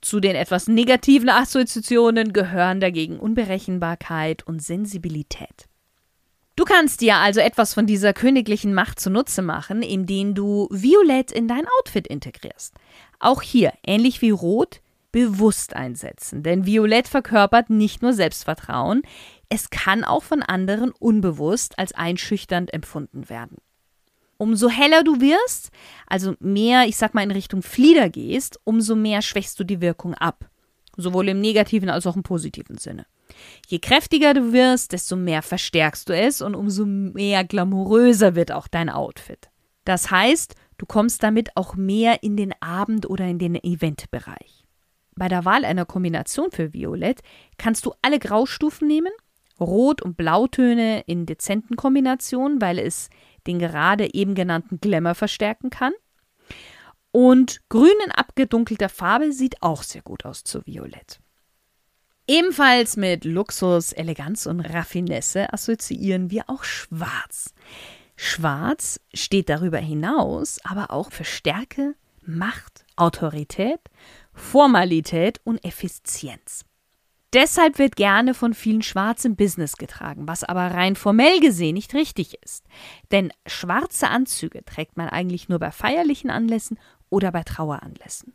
Zu 0.00 0.18
den 0.18 0.34
etwas 0.34 0.66
negativen 0.66 1.28
Assoziationen 1.28 2.32
gehören 2.32 2.80
dagegen 2.80 3.20
Unberechenbarkeit 3.20 4.44
und 4.44 4.60
Sensibilität. 4.60 5.67
Du 6.58 6.64
kannst 6.64 7.02
dir 7.02 7.18
also 7.18 7.38
etwas 7.38 7.72
von 7.72 7.86
dieser 7.86 8.12
königlichen 8.12 8.74
Macht 8.74 8.98
zunutze 8.98 9.42
machen, 9.42 9.80
indem 9.80 10.34
du 10.34 10.66
Violett 10.72 11.30
in 11.30 11.46
dein 11.46 11.64
Outfit 11.78 12.08
integrierst. 12.08 12.74
Auch 13.20 13.42
hier, 13.42 13.72
ähnlich 13.86 14.22
wie 14.22 14.30
Rot, 14.30 14.80
bewusst 15.12 15.76
einsetzen, 15.76 16.42
denn 16.42 16.66
Violett 16.66 17.06
verkörpert 17.06 17.70
nicht 17.70 18.02
nur 18.02 18.12
Selbstvertrauen, 18.12 19.02
es 19.48 19.70
kann 19.70 20.02
auch 20.02 20.24
von 20.24 20.42
anderen 20.42 20.90
unbewusst 20.90 21.78
als 21.78 21.92
einschüchternd 21.92 22.74
empfunden 22.74 23.30
werden. 23.30 23.58
Umso 24.36 24.68
heller 24.68 25.04
du 25.04 25.20
wirst, 25.20 25.70
also 26.08 26.34
mehr, 26.40 26.88
ich 26.88 26.96
sag 26.96 27.14
mal, 27.14 27.22
in 27.22 27.30
Richtung 27.30 27.62
Flieder 27.62 28.08
gehst, 28.08 28.58
umso 28.64 28.96
mehr 28.96 29.22
schwächst 29.22 29.60
du 29.60 29.64
die 29.64 29.80
Wirkung 29.80 30.14
ab. 30.14 30.50
Sowohl 30.96 31.28
im 31.28 31.40
negativen 31.40 31.88
als 31.88 32.04
auch 32.04 32.16
im 32.16 32.24
positiven 32.24 32.78
Sinne. 32.78 33.06
Je 33.66 33.78
kräftiger 33.78 34.34
du 34.34 34.52
wirst, 34.52 34.92
desto 34.92 35.16
mehr 35.16 35.42
verstärkst 35.42 36.08
du 36.08 36.16
es 36.16 36.42
und 36.42 36.54
umso 36.54 36.86
mehr 36.86 37.44
glamouröser 37.44 38.34
wird 38.34 38.52
auch 38.52 38.68
dein 38.68 38.90
Outfit. 38.90 39.48
Das 39.84 40.10
heißt, 40.10 40.54
du 40.76 40.86
kommst 40.86 41.22
damit 41.22 41.56
auch 41.56 41.74
mehr 41.74 42.22
in 42.22 42.36
den 42.36 42.54
Abend- 42.60 43.08
oder 43.08 43.26
in 43.26 43.38
den 43.38 43.54
Eventbereich. 43.54 44.64
Bei 45.16 45.28
der 45.28 45.44
Wahl 45.44 45.64
einer 45.64 45.84
Kombination 45.84 46.50
für 46.52 46.72
Violett 46.72 47.22
kannst 47.56 47.86
du 47.86 47.92
alle 48.02 48.18
Graustufen 48.18 48.86
nehmen, 48.86 49.12
Rot- 49.60 50.02
und 50.02 50.16
Blautöne 50.16 51.00
in 51.06 51.26
dezenten 51.26 51.76
Kombinationen, 51.76 52.60
weil 52.60 52.78
es 52.78 53.10
den 53.46 53.58
gerade 53.58 54.14
eben 54.14 54.34
genannten 54.34 54.80
Glamour 54.80 55.14
verstärken 55.14 55.70
kann. 55.70 55.92
Und 57.10 57.62
grün 57.68 57.90
in 58.04 58.12
abgedunkelter 58.12 58.88
Farbe 58.88 59.32
sieht 59.32 59.62
auch 59.62 59.82
sehr 59.82 60.02
gut 60.02 60.24
aus 60.24 60.44
zu 60.44 60.64
Violett. 60.66 61.20
Ebenfalls 62.30 62.98
mit 62.98 63.24
Luxus, 63.24 63.92
Eleganz 63.92 64.44
und 64.44 64.60
Raffinesse 64.60 65.50
assoziieren 65.50 66.30
wir 66.30 66.44
auch 66.48 66.62
Schwarz. 66.62 67.54
Schwarz 68.16 69.00
steht 69.14 69.48
darüber 69.48 69.78
hinaus 69.78 70.60
aber 70.62 70.90
auch 70.90 71.10
für 71.10 71.24
Stärke, 71.24 71.94
Macht, 72.26 72.84
Autorität, 72.96 73.80
Formalität 74.34 75.40
und 75.44 75.64
Effizienz. 75.64 76.66
Deshalb 77.32 77.78
wird 77.78 77.96
gerne 77.96 78.34
von 78.34 78.52
vielen 78.52 78.82
Schwarz 78.82 79.24
im 79.24 79.34
Business 79.34 79.78
getragen, 79.78 80.28
was 80.28 80.44
aber 80.44 80.66
rein 80.74 80.96
formell 80.96 81.40
gesehen 81.40 81.74
nicht 81.74 81.94
richtig 81.94 82.34
ist. 82.42 82.66
Denn 83.10 83.32
schwarze 83.46 84.08
Anzüge 84.08 84.62
trägt 84.66 84.98
man 84.98 85.08
eigentlich 85.08 85.48
nur 85.48 85.60
bei 85.60 85.70
feierlichen 85.70 86.28
Anlässen 86.28 86.78
oder 87.08 87.32
bei 87.32 87.42
Traueranlässen. 87.42 88.34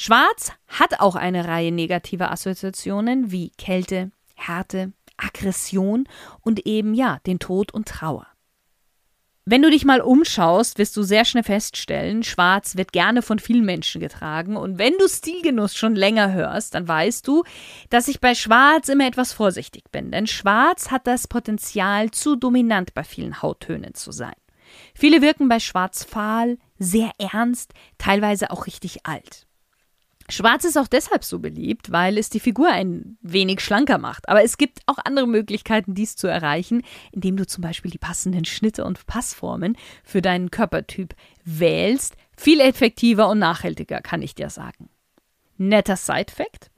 Schwarz 0.00 0.52
hat 0.68 1.00
auch 1.00 1.16
eine 1.16 1.48
Reihe 1.48 1.72
negativer 1.72 2.30
Assoziationen 2.30 3.32
wie 3.32 3.50
Kälte, 3.58 4.12
Härte, 4.36 4.92
Aggression 5.16 6.08
und 6.40 6.66
eben 6.66 6.94
ja 6.94 7.18
den 7.26 7.40
Tod 7.40 7.74
und 7.74 7.88
Trauer. 7.88 8.28
Wenn 9.44 9.60
du 9.60 9.70
dich 9.70 9.84
mal 9.84 10.00
umschaust, 10.00 10.78
wirst 10.78 10.96
du 10.96 11.02
sehr 11.02 11.24
schnell 11.24 11.42
feststellen, 11.42 12.22
Schwarz 12.22 12.76
wird 12.76 12.92
gerne 12.92 13.22
von 13.22 13.40
vielen 13.40 13.64
Menschen 13.64 14.00
getragen. 14.00 14.56
Und 14.56 14.78
wenn 14.78 14.96
du 14.98 15.08
Stilgenuss 15.08 15.74
schon 15.74 15.96
länger 15.96 16.32
hörst, 16.32 16.76
dann 16.76 16.86
weißt 16.86 17.26
du, 17.26 17.42
dass 17.90 18.06
ich 18.06 18.20
bei 18.20 18.36
Schwarz 18.36 18.88
immer 18.88 19.08
etwas 19.08 19.32
vorsichtig 19.32 19.90
bin. 19.90 20.12
Denn 20.12 20.28
Schwarz 20.28 20.92
hat 20.92 21.08
das 21.08 21.26
Potenzial, 21.26 22.12
zu 22.12 22.36
dominant 22.36 22.94
bei 22.94 23.02
vielen 23.02 23.42
Hauttönen 23.42 23.94
zu 23.94 24.12
sein. 24.12 24.36
Viele 24.94 25.22
wirken 25.22 25.48
bei 25.48 25.58
Schwarz 25.58 26.04
fahl, 26.04 26.56
sehr 26.78 27.10
ernst, 27.18 27.72
teilweise 27.98 28.52
auch 28.52 28.68
richtig 28.68 29.04
alt. 29.04 29.47
Schwarz 30.30 30.64
ist 30.64 30.76
auch 30.76 30.88
deshalb 30.88 31.24
so 31.24 31.38
beliebt, 31.38 31.90
weil 31.90 32.18
es 32.18 32.28
die 32.28 32.40
Figur 32.40 32.68
ein 32.68 33.16
wenig 33.22 33.60
schlanker 33.60 33.98
macht. 33.98 34.28
Aber 34.28 34.42
es 34.42 34.58
gibt 34.58 34.80
auch 34.86 34.98
andere 35.04 35.26
Möglichkeiten, 35.26 35.94
dies 35.94 36.16
zu 36.16 36.26
erreichen, 36.26 36.82
indem 37.12 37.36
du 37.36 37.46
zum 37.46 37.62
Beispiel 37.62 37.90
die 37.90 37.98
passenden 37.98 38.44
Schnitte 38.44 38.84
und 38.84 39.06
Passformen 39.06 39.76
für 40.04 40.20
deinen 40.20 40.50
Körpertyp 40.50 41.14
wählst. 41.44 42.16
Viel 42.36 42.60
effektiver 42.60 43.28
und 43.28 43.38
nachhaltiger, 43.38 44.00
kann 44.00 44.22
ich 44.22 44.34
dir 44.34 44.50
sagen. 44.50 44.90
Netter 45.58 45.96
Side-Fact. 45.96 46.70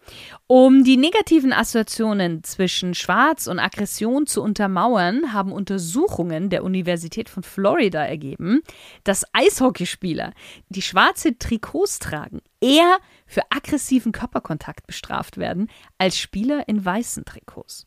Um 0.46 0.82
die 0.82 0.96
negativen 0.96 1.52
Assoziationen 1.52 2.42
zwischen 2.42 2.94
Schwarz 2.94 3.46
und 3.46 3.58
Aggression 3.58 4.26
zu 4.26 4.42
untermauern, 4.42 5.32
haben 5.32 5.52
Untersuchungen 5.52 6.50
der 6.50 6.64
Universität 6.64 7.28
von 7.28 7.42
Florida 7.42 8.04
ergeben, 8.04 8.62
dass 9.04 9.26
Eishockeyspieler, 9.32 10.32
die 10.70 10.82
schwarze 10.82 11.38
Trikots 11.38 11.98
tragen, 11.98 12.40
eher 12.60 12.98
für 13.30 13.42
aggressiven 13.50 14.10
Körperkontakt 14.10 14.88
bestraft 14.88 15.38
werden 15.38 15.70
als 15.98 16.18
Spieler 16.18 16.68
in 16.68 16.84
weißen 16.84 17.24
Trikots. 17.24 17.86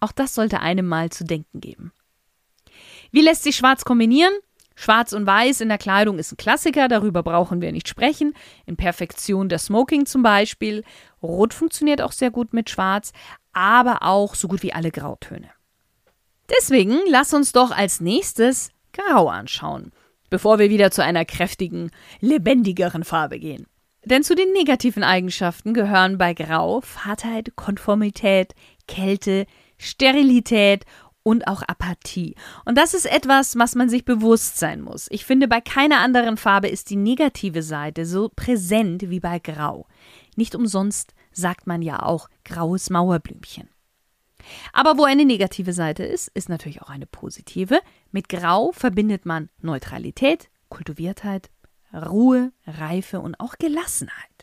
Auch 0.00 0.12
das 0.12 0.34
sollte 0.34 0.60
einem 0.60 0.86
mal 0.86 1.10
zu 1.10 1.24
denken 1.24 1.60
geben. 1.60 1.92
Wie 3.10 3.20
lässt 3.20 3.42
sich 3.42 3.56
Schwarz 3.56 3.84
kombinieren? 3.84 4.32
Schwarz 4.76 5.12
und 5.12 5.26
Weiß 5.26 5.60
in 5.60 5.68
der 5.68 5.78
Kleidung 5.78 6.18
ist 6.18 6.32
ein 6.32 6.36
Klassiker, 6.36 6.88
darüber 6.88 7.22
brauchen 7.24 7.60
wir 7.60 7.72
nicht 7.72 7.88
sprechen. 7.88 8.34
In 8.66 8.76
Perfektion 8.76 9.48
der 9.48 9.58
Smoking 9.58 10.06
zum 10.06 10.22
Beispiel. 10.22 10.84
Rot 11.22 11.54
funktioniert 11.54 12.00
auch 12.00 12.12
sehr 12.12 12.30
gut 12.30 12.52
mit 12.52 12.70
Schwarz, 12.70 13.12
aber 13.52 14.02
auch 14.02 14.36
so 14.36 14.46
gut 14.46 14.62
wie 14.62 14.72
alle 14.72 14.92
Grautöne. 14.92 15.50
Deswegen 16.56 16.98
lass 17.08 17.34
uns 17.34 17.50
doch 17.52 17.72
als 17.72 18.00
nächstes 18.00 18.70
Grau 18.92 19.28
anschauen, 19.28 19.92
bevor 20.30 20.60
wir 20.60 20.70
wieder 20.70 20.92
zu 20.92 21.02
einer 21.02 21.24
kräftigen, 21.24 21.90
lebendigeren 22.20 23.02
Farbe 23.02 23.40
gehen. 23.40 23.66
Denn 24.04 24.22
zu 24.22 24.34
den 24.34 24.52
negativen 24.52 25.02
Eigenschaften 25.02 25.72
gehören 25.72 26.18
bei 26.18 26.34
Grau 26.34 26.80
Fahrtheit, 26.82 27.52
Konformität, 27.56 28.54
Kälte, 28.86 29.46
Sterilität 29.78 30.84
und 31.22 31.46
auch 31.48 31.62
Apathie. 31.62 32.36
Und 32.66 32.76
das 32.76 32.92
ist 32.92 33.06
etwas, 33.06 33.58
was 33.58 33.74
man 33.74 33.88
sich 33.88 34.04
bewusst 34.04 34.58
sein 34.58 34.82
muss. 34.82 35.06
Ich 35.10 35.24
finde, 35.24 35.48
bei 35.48 35.60
keiner 35.60 36.00
anderen 36.00 36.36
Farbe 36.36 36.68
ist 36.68 36.90
die 36.90 36.96
negative 36.96 37.62
Seite 37.62 38.04
so 38.04 38.30
präsent 38.34 39.08
wie 39.08 39.20
bei 39.20 39.38
Grau. 39.38 39.86
Nicht 40.36 40.54
umsonst 40.54 41.14
sagt 41.32 41.66
man 41.66 41.80
ja 41.80 42.02
auch 42.02 42.28
graues 42.44 42.90
Mauerblümchen. 42.90 43.68
Aber 44.74 44.98
wo 44.98 45.04
eine 45.04 45.24
negative 45.24 45.72
Seite 45.72 46.04
ist, 46.04 46.28
ist 46.28 46.50
natürlich 46.50 46.82
auch 46.82 46.90
eine 46.90 47.06
positive. 47.06 47.80
Mit 48.12 48.28
Grau 48.28 48.72
verbindet 48.72 49.24
man 49.24 49.48
Neutralität, 49.62 50.50
Kultiviertheit, 50.68 51.50
Ruhe, 51.94 52.52
Reife 52.66 53.20
und 53.20 53.38
auch 53.40 53.54
Gelassenheit. 53.58 54.34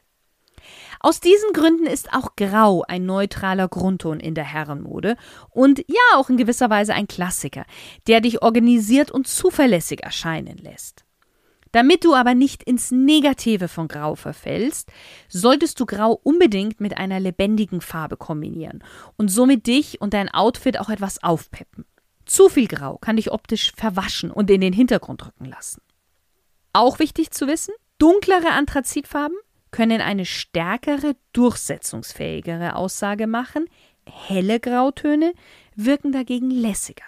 Aus 0.99 1.19
diesen 1.19 1.53
Gründen 1.53 1.87
ist 1.87 2.13
auch 2.13 2.35
Grau 2.35 2.83
ein 2.87 3.05
neutraler 3.05 3.67
Grundton 3.67 4.19
in 4.19 4.35
der 4.35 4.43
Herrenmode 4.43 5.17
und 5.49 5.79
ja 5.87 6.15
auch 6.15 6.29
in 6.29 6.37
gewisser 6.37 6.69
Weise 6.69 6.93
ein 6.93 7.07
Klassiker, 7.07 7.65
der 8.07 8.21
dich 8.21 8.43
organisiert 8.43 9.09
und 9.11 9.27
zuverlässig 9.27 10.03
erscheinen 10.03 10.57
lässt. 10.57 11.03
Damit 11.71 12.03
du 12.03 12.13
aber 12.13 12.35
nicht 12.35 12.63
ins 12.63 12.91
Negative 12.91 13.67
von 13.67 13.87
Grau 13.87 14.15
verfällst, 14.15 14.91
solltest 15.29 15.79
du 15.79 15.85
Grau 15.85 16.19
unbedingt 16.21 16.81
mit 16.81 16.97
einer 16.97 17.19
lebendigen 17.19 17.81
Farbe 17.81 18.17
kombinieren 18.17 18.83
und 19.17 19.29
somit 19.29 19.67
dich 19.67 20.01
und 20.01 20.13
dein 20.13 20.29
Outfit 20.29 20.79
auch 20.79 20.89
etwas 20.89 21.23
aufpeppen. 21.23 21.85
Zu 22.25 22.49
viel 22.49 22.67
Grau 22.67 22.97
kann 22.97 23.15
dich 23.15 23.31
optisch 23.31 23.71
verwaschen 23.75 24.31
und 24.31 24.49
in 24.49 24.61
den 24.61 24.73
Hintergrund 24.73 25.25
rücken 25.25 25.45
lassen. 25.45 25.81
Auch 26.73 26.99
wichtig 26.99 27.31
zu 27.31 27.47
wissen, 27.47 27.73
dunklere 27.97 28.51
Anthrazitfarben 28.51 29.37
können 29.71 30.01
eine 30.01 30.25
stärkere, 30.25 31.15
durchsetzungsfähigere 31.33 32.75
Aussage 32.75 33.27
machen, 33.27 33.65
helle 34.05 34.59
Grautöne 34.59 35.33
wirken 35.75 36.11
dagegen 36.11 36.51
lässiger. 36.51 37.05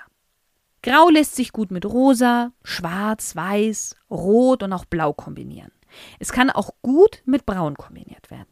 Grau 0.82 1.10
lässt 1.10 1.36
sich 1.36 1.54
gut 1.54 1.72
mit 1.72 1.86
rosa, 1.86 2.52
schwarz, 2.64 3.36
weiß, 3.36 3.96
rot 4.10 4.64
und 4.64 4.74
auch 4.74 4.86
blau 4.86 5.14
kombinieren. 5.14 5.72
Es 6.20 6.32
kann 6.32 6.50
auch 6.50 6.72
gut 6.82 7.22
mit 7.26 7.46
braun 7.46 7.76
kombiniert 7.76 8.30
werden. 8.32 8.48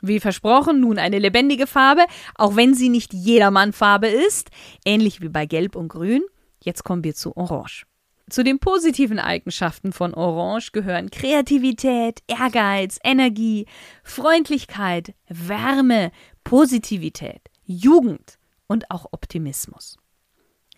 Wie 0.00 0.18
versprochen, 0.18 0.80
nun 0.80 0.98
eine 0.98 1.18
lebendige 1.18 1.66
Farbe, 1.66 2.06
auch 2.34 2.56
wenn 2.56 2.74
sie 2.74 2.88
nicht 2.88 3.12
jedermann 3.12 3.72
Farbe 3.72 4.08
ist, 4.08 4.50
ähnlich 4.84 5.20
wie 5.20 5.28
bei 5.28 5.46
Gelb 5.46 5.76
und 5.76 5.88
Grün. 5.88 6.22
Jetzt 6.62 6.84
kommen 6.84 7.04
wir 7.04 7.14
zu 7.14 7.36
Orange. 7.36 7.86
Zu 8.32 8.44
den 8.44 8.60
positiven 8.60 9.18
Eigenschaften 9.18 9.92
von 9.92 10.14
Orange 10.14 10.72
gehören 10.72 11.10
Kreativität, 11.10 12.22
Ehrgeiz, 12.28 12.98
Energie, 13.04 13.66
Freundlichkeit, 14.04 15.12
Wärme, 15.28 16.12
Positivität, 16.42 17.50
Jugend 17.62 18.38
und 18.68 18.90
auch 18.90 19.04
Optimismus. 19.12 19.98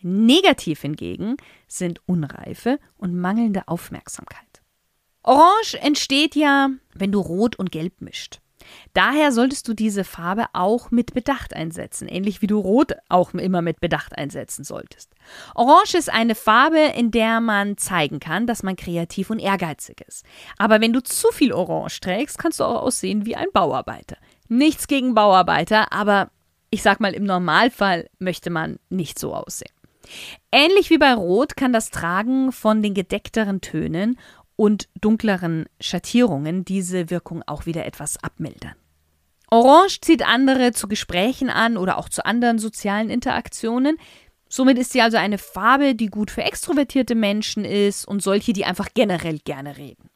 Negativ 0.00 0.80
hingegen 0.80 1.36
sind 1.68 2.00
Unreife 2.06 2.80
und 2.96 3.14
mangelnde 3.14 3.68
Aufmerksamkeit. 3.68 4.60
Orange 5.22 5.74
entsteht 5.80 6.34
ja, 6.34 6.70
wenn 6.92 7.12
du 7.12 7.20
Rot 7.20 7.54
und 7.54 7.70
Gelb 7.70 8.00
mischt. 8.00 8.40
Daher 8.92 9.32
solltest 9.32 9.68
du 9.68 9.74
diese 9.74 10.04
Farbe 10.04 10.46
auch 10.52 10.90
mit 10.90 11.14
Bedacht 11.14 11.54
einsetzen, 11.54 12.08
ähnlich 12.08 12.42
wie 12.42 12.46
du 12.46 12.58
Rot 12.58 12.92
auch 13.08 13.34
immer 13.34 13.62
mit 13.62 13.80
Bedacht 13.80 14.16
einsetzen 14.16 14.64
solltest. 14.64 15.12
Orange 15.54 15.94
ist 15.94 16.12
eine 16.12 16.34
Farbe, 16.34 16.78
in 16.94 17.10
der 17.10 17.40
man 17.40 17.76
zeigen 17.76 18.20
kann, 18.20 18.46
dass 18.46 18.62
man 18.62 18.76
kreativ 18.76 19.30
und 19.30 19.38
ehrgeizig 19.38 20.00
ist. 20.06 20.24
Aber 20.58 20.80
wenn 20.80 20.92
du 20.92 21.02
zu 21.02 21.28
viel 21.32 21.52
Orange 21.52 22.00
trägst, 22.00 22.38
kannst 22.38 22.60
du 22.60 22.64
auch 22.64 22.82
aussehen 22.82 23.26
wie 23.26 23.36
ein 23.36 23.48
Bauarbeiter. 23.52 24.16
Nichts 24.48 24.86
gegen 24.86 25.14
Bauarbeiter, 25.14 25.92
aber 25.92 26.30
ich 26.70 26.82
sag 26.82 27.00
mal, 27.00 27.14
im 27.14 27.24
Normalfall 27.24 28.08
möchte 28.18 28.50
man 28.50 28.78
nicht 28.88 29.18
so 29.18 29.34
aussehen. 29.34 29.72
Ähnlich 30.52 30.90
wie 30.90 30.98
bei 30.98 31.14
Rot 31.14 31.56
kann 31.56 31.72
das 31.72 31.90
Tragen 31.90 32.52
von 32.52 32.82
den 32.82 32.94
gedeckteren 32.94 33.60
Tönen 33.60 34.18
und 34.56 34.88
dunkleren 35.00 35.66
Schattierungen 35.80 36.64
diese 36.64 37.10
Wirkung 37.10 37.42
auch 37.46 37.66
wieder 37.66 37.86
etwas 37.86 38.22
abmildern. 38.22 38.74
Orange 39.50 40.00
zieht 40.00 40.26
andere 40.26 40.72
zu 40.72 40.88
Gesprächen 40.88 41.50
an 41.50 41.76
oder 41.76 41.98
auch 41.98 42.08
zu 42.08 42.24
anderen 42.24 42.58
sozialen 42.58 43.10
Interaktionen. 43.10 43.98
Somit 44.48 44.78
ist 44.78 44.92
sie 44.92 45.00
also 45.00 45.16
eine 45.16 45.38
Farbe, 45.38 45.94
die 45.94 46.06
gut 46.06 46.30
für 46.30 46.42
extrovertierte 46.42 47.14
Menschen 47.14 47.64
ist 47.64 48.06
und 48.06 48.22
solche, 48.22 48.52
die 48.52 48.64
einfach 48.64 48.88
generell 48.94 49.38
gerne 49.38 49.76
reden. 49.76 50.10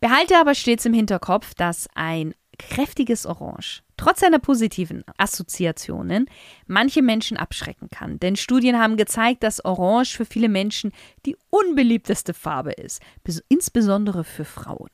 Behalte 0.00 0.36
aber 0.36 0.54
stets 0.54 0.84
im 0.84 0.94
Hinterkopf, 0.94 1.54
dass 1.54 1.88
ein 1.94 2.34
kräftiges 2.70 3.26
Orange 3.26 3.82
trotz 4.02 4.20
seiner 4.20 4.40
positiven 4.40 5.04
Assoziationen 5.16 6.26
manche 6.66 7.02
Menschen 7.02 7.36
abschrecken 7.36 7.88
kann. 7.88 8.18
Denn 8.18 8.34
Studien 8.34 8.78
haben 8.78 8.96
gezeigt, 8.96 9.44
dass 9.44 9.64
Orange 9.64 10.16
für 10.16 10.24
viele 10.24 10.48
Menschen 10.48 10.92
die 11.24 11.36
unbeliebteste 11.50 12.34
Farbe 12.34 12.72
ist, 12.72 13.00
insbesondere 13.48 14.24
für 14.24 14.44
Frauen. 14.44 14.90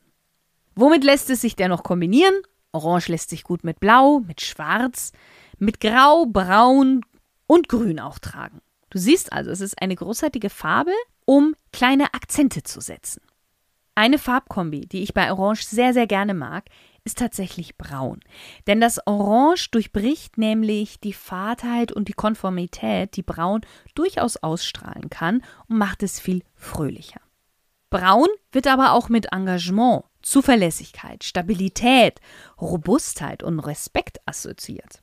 Womit 0.75 1.05
lässt 1.05 1.31
es 1.31 1.41
sich 1.41 1.57
dennoch 1.57 1.83
kombinieren? 1.83 2.35
Orange 2.73 3.09
lässt 3.09 3.31
sich 3.31 3.45
gut 3.45 3.65
mit 3.65 3.81
Blau, 3.81 4.21
mit 4.21 4.43
Schwarz, 4.43 5.13
mit 5.59 5.81
Grau, 5.81 6.27
Braun 6.27 7.01
und 7.47 7.69
Grün 7.69 8.01
auch 8.01 8.19
tragen. 8.19 8.61
Du 8.91 8.99
siehst 8.99 9.33
also, 9.33 9.51
es 9.51 9.61
ist 9.61 9.81
eine 9.81 9.97
großartige 9.97 10.51
Farbe, 10.51 10.93
um 11.25 11.55
kleine 11.73 12.15
Akzente 12.15 12.63
zu 12.63 12.81
setzen. 12.81 13.23
Eine 13.95 14.19
Farbkombi, 14.19 14.83
die 14.83 15.03
ich 15.03 15.15
bei 15.15 15.33
Orange 15.33 15.65
sehr, 15.65 15.93
sehr 15.93 16.07
gerne 16.07 16.35
mag, 16.35 16.67
ist 17.09 17.19
tatsächlich 17.19 17.79
braun. 17.79 18.21
Denn 18.67 18.83
das 18.83 19.01
Orange 19.07 19.71
durchbricht 19.71 20.37
nämlich 20.37 21.01
die 21.01 21.15
Fadheit 21.15 21.91
und 21.91 22.09
die 22.09 22.13
Konformität, 22.13 23.17
die 23.17 23.23
Braun 23.23 23.63
durchaus 23.95 24.37
ausstrahlen 24.37 25.09
kann 25.09 25.43
und 25.69 25.79
macht 25.79 26.03
es 26.03 26.21
viel 26.21 26.43
fröhlicher. 26.55 27.21
Braun 27.89 28.29
wird 28.53 28.67
aber 28.67 28.93
auch 28.93 29.09
mit 29.09 29.33
Engagement, 29.33 30.05
Zuverlässigkeit, 30.21 31.25
Stabilität, 31.25 32.21
Robustheit 32.61 33.43
und 33.43 33.61
Respekt 33.61 34.19
assoziiert. 34.27 35.01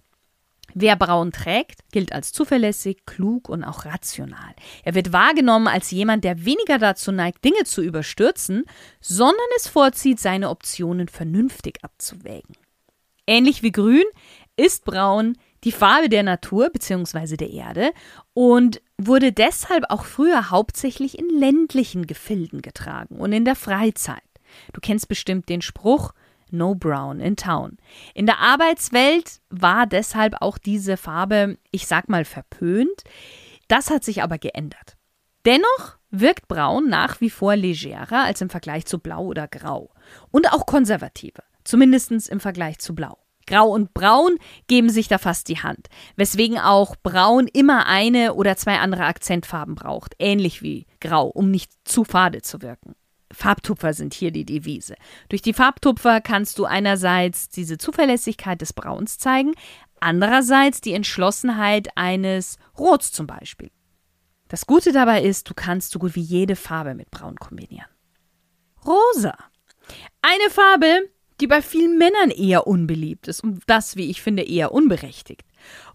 Wer 0.77 0.97
braun 0.97 1.31
trägt, 1.31 1.89
gilt 1.93 2.11
als 2.11 2.33
zuverlässig, 2.33 3.05
klug 3.05 3.47
und 3.47 3.63
auch 3.63 3.85
rational. 3.85 4.53
Er 4.83 4.93
wird 4.93 5.13
wahrgenommen 5.13 5.69
als 5.69 5.89
jemand, 5.89 6.25
der 6.25 6.43
weniger 6.43 6.77
dazu 6.77 7.13
neigt, 7.13 7.45
Dinge 7.45 7.63
zu 7.63 7.81
überstürzen, 7.81 8.65
sondern 8.99 9.47
es 9.55 9.69
vorzieht, 9.69 10.19
seine 10.19 10.49
Optionen 10.49 11.07
vernünftig 11.07 11.81
abzuwägen. 11.81 12.57
Ähnlich 13.25 13.63
wie 13.63 13.71
grün 13.71 14.03
ist 14.57 14.83
braun 14.83 15.37
die 15.63 15.71
Farbe 15.71 16.09
der 16.09 16.23
Natur 16.23 16.69
bzw. 16.69 17.37
der 17.37 17.51
Erde 17.51 17.93
und 18.33 18.81
wurde 18.97 19.31
deshalb 19.31 19.85
auch 19.89 20.03
früher 20.03 20.51
hauptsächlich 20.51 21.17
in 21.17 21.29
ländlichen 21.29 22.05
Gefilden 22.05 22.61
getragen 22.61 23.15
und 23.15 23.31
in 23.31 23.45
der 23.45 23.55
Freizeit. 23.55 24.21
Du 24.73 24.81
kennst 24.81 25.07
bestimmt 25.07 25.47
den 25.47 25.61
Spruch, 25.61 26.13
No 26.55 26.75
Brown 26.75 27.19
in 27.19 27.35
Town. 27.35 27.77
In 28.13 28.25
der 28.25 28.39
Arbeitswelt 28.39 29.39
war 29.49 29.85
deshalb 29.87 30.35
auch 30.41 30.57
diese 30.57 30.97
Farbe, 30.97 31.57
ich 31.71 31.87
sag 31.87 32.09
mal, 32.09 32.25
verpönt. 32.25 33.03
Das 33.67 33.89
hat 33.89 34.03
sich 34.03 34.23
aber 34.23 34.37
geändert. 34.37 34.95
Dennoch 35.45 35.97
wirkt 36.09 36.47
Braun 36.47 36.89
nach 36.89 37.21
wie 37.21 37.29
vor 37.29 37.55
legerer 37.55 38.23
als 38.23 38.41
im 38.41 38.49
Vergleich 38.49 38.85
zu 38.85 38.99
Blau 38.99 39.25
oder 39.25 39.47
Grau. 39.47 39.91
Und 40.31 40.51
auch 40.51 40.65
konservativer, 40.65 41.43
zumindest 41.63 42.29
im 42.29 42.39
Vergleich 42.39 42.79
zu 42.79 42.95
Blau. 42.95 43.17
Grau 43.47 43.69
und 43.69 43.93
Braun 43.93 44.37
geben 44.67 44.89
sich 44.89 45.07
da 45.07 45.19
fast 45.19 45.49
die 45.49 45.61
Hand, 45.61 45.87
weswegen 46.15 46.57
auch 46.57 46.95
Braun 46.95 47.47
immer 47.47 47.85
eine 47.85 48.33
oder 48.33 48.57
zwei 48.57 48.79
andere 48.79 49.05
Akzentfarben 49.05 49.75
braucht, 49.75 50.15
ähnlich 50.17 50.63
wie 50.63 50.87
Grau, 50.99 51.27
um 51.27 51.51
nicht 51.51 51.71
zu 51.83 52.03
fade 52.03 52.41
zu 52.41 52.61
wirken. 52.61 52.95
Farbtupfer 53.35 53.93
sind 53.93 54.13
hier 54.13 54.31
die 54.31 54.45
Devise. 54.45 54.95
Durch 55.29 55.41
die 55.41 55.53
Farbtupfer 55.53 56.21
kannst 56.21 56.57
du 56.57 56.65
einerseits 56.65 57.49
diese 57.49 57.77
Zuverlässigkeit 57.77 58.61
des 58.61 58.73
Brauns 58.73 59.17
zeigen, 59.17 59.53
andererseits 59.99 60.81
die 60.81 60.93
Entschlossenheit 60.93 61.89
eines 61.95 62.57
Rots 62.77 63.11
zum 63.11 63.27
Beispiel. 63.27 63.71
Das 64.47 64.65
Gute 64.65 64.91
dabei 64.91 65.21
ist, 65.23 65.49
du 65.49 65.53
kannst 65.53 65.91
so 65.91 65.99
gut 65.99 66.15
wie 66.15 66.21
jede 66.21 66.55
Farbe 66.55 66.95
mit 66.95 67.11
Braun 67.11 67.35
kombinieren. 67.35 67.89
Rosa. 68.85 69.35
Eine 70.21 70.49
Farbe, 70.49 71.09
die 71.41 71.47
bei 71.47 71.61
vielen 71.61 71.97
Männern 71.97 72.29
eher 72.29 72.67
unbeliebt 72.67 73.27
ist 73.27 73.43
und 73.43 73.63
das, 73.67 73.95
wie 73.95 74.09
ich 74.09 74.21
finde, 74.21 74.43
eher 74.43 74.71
unberechtigt. 74.71 75.43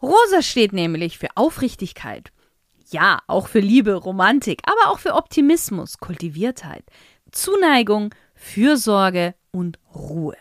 Rosa 0.03 0.42
steht 0.42 0.72
nämlich 0.72 1.18
für 1.18 1.29
Aufrichtigkeit. 1.37 2.33
Ja, 2.90 3.20
auch 3.29 3.46
für 3.46 3.61
Liebe, 3.61 3.94
Romantik, 3.94 4.62
aber 4.64 4.90
auch 4.90 4.98
für 4.98 5.14
Optimismus, 5.14 5.98
Kultiviertheit, 5.98 6.85
Zuneigung, 7.33 8.14
Fürsorge 8.35 9.35
und 9.51 9.79
Ruhe. 9.95 10.37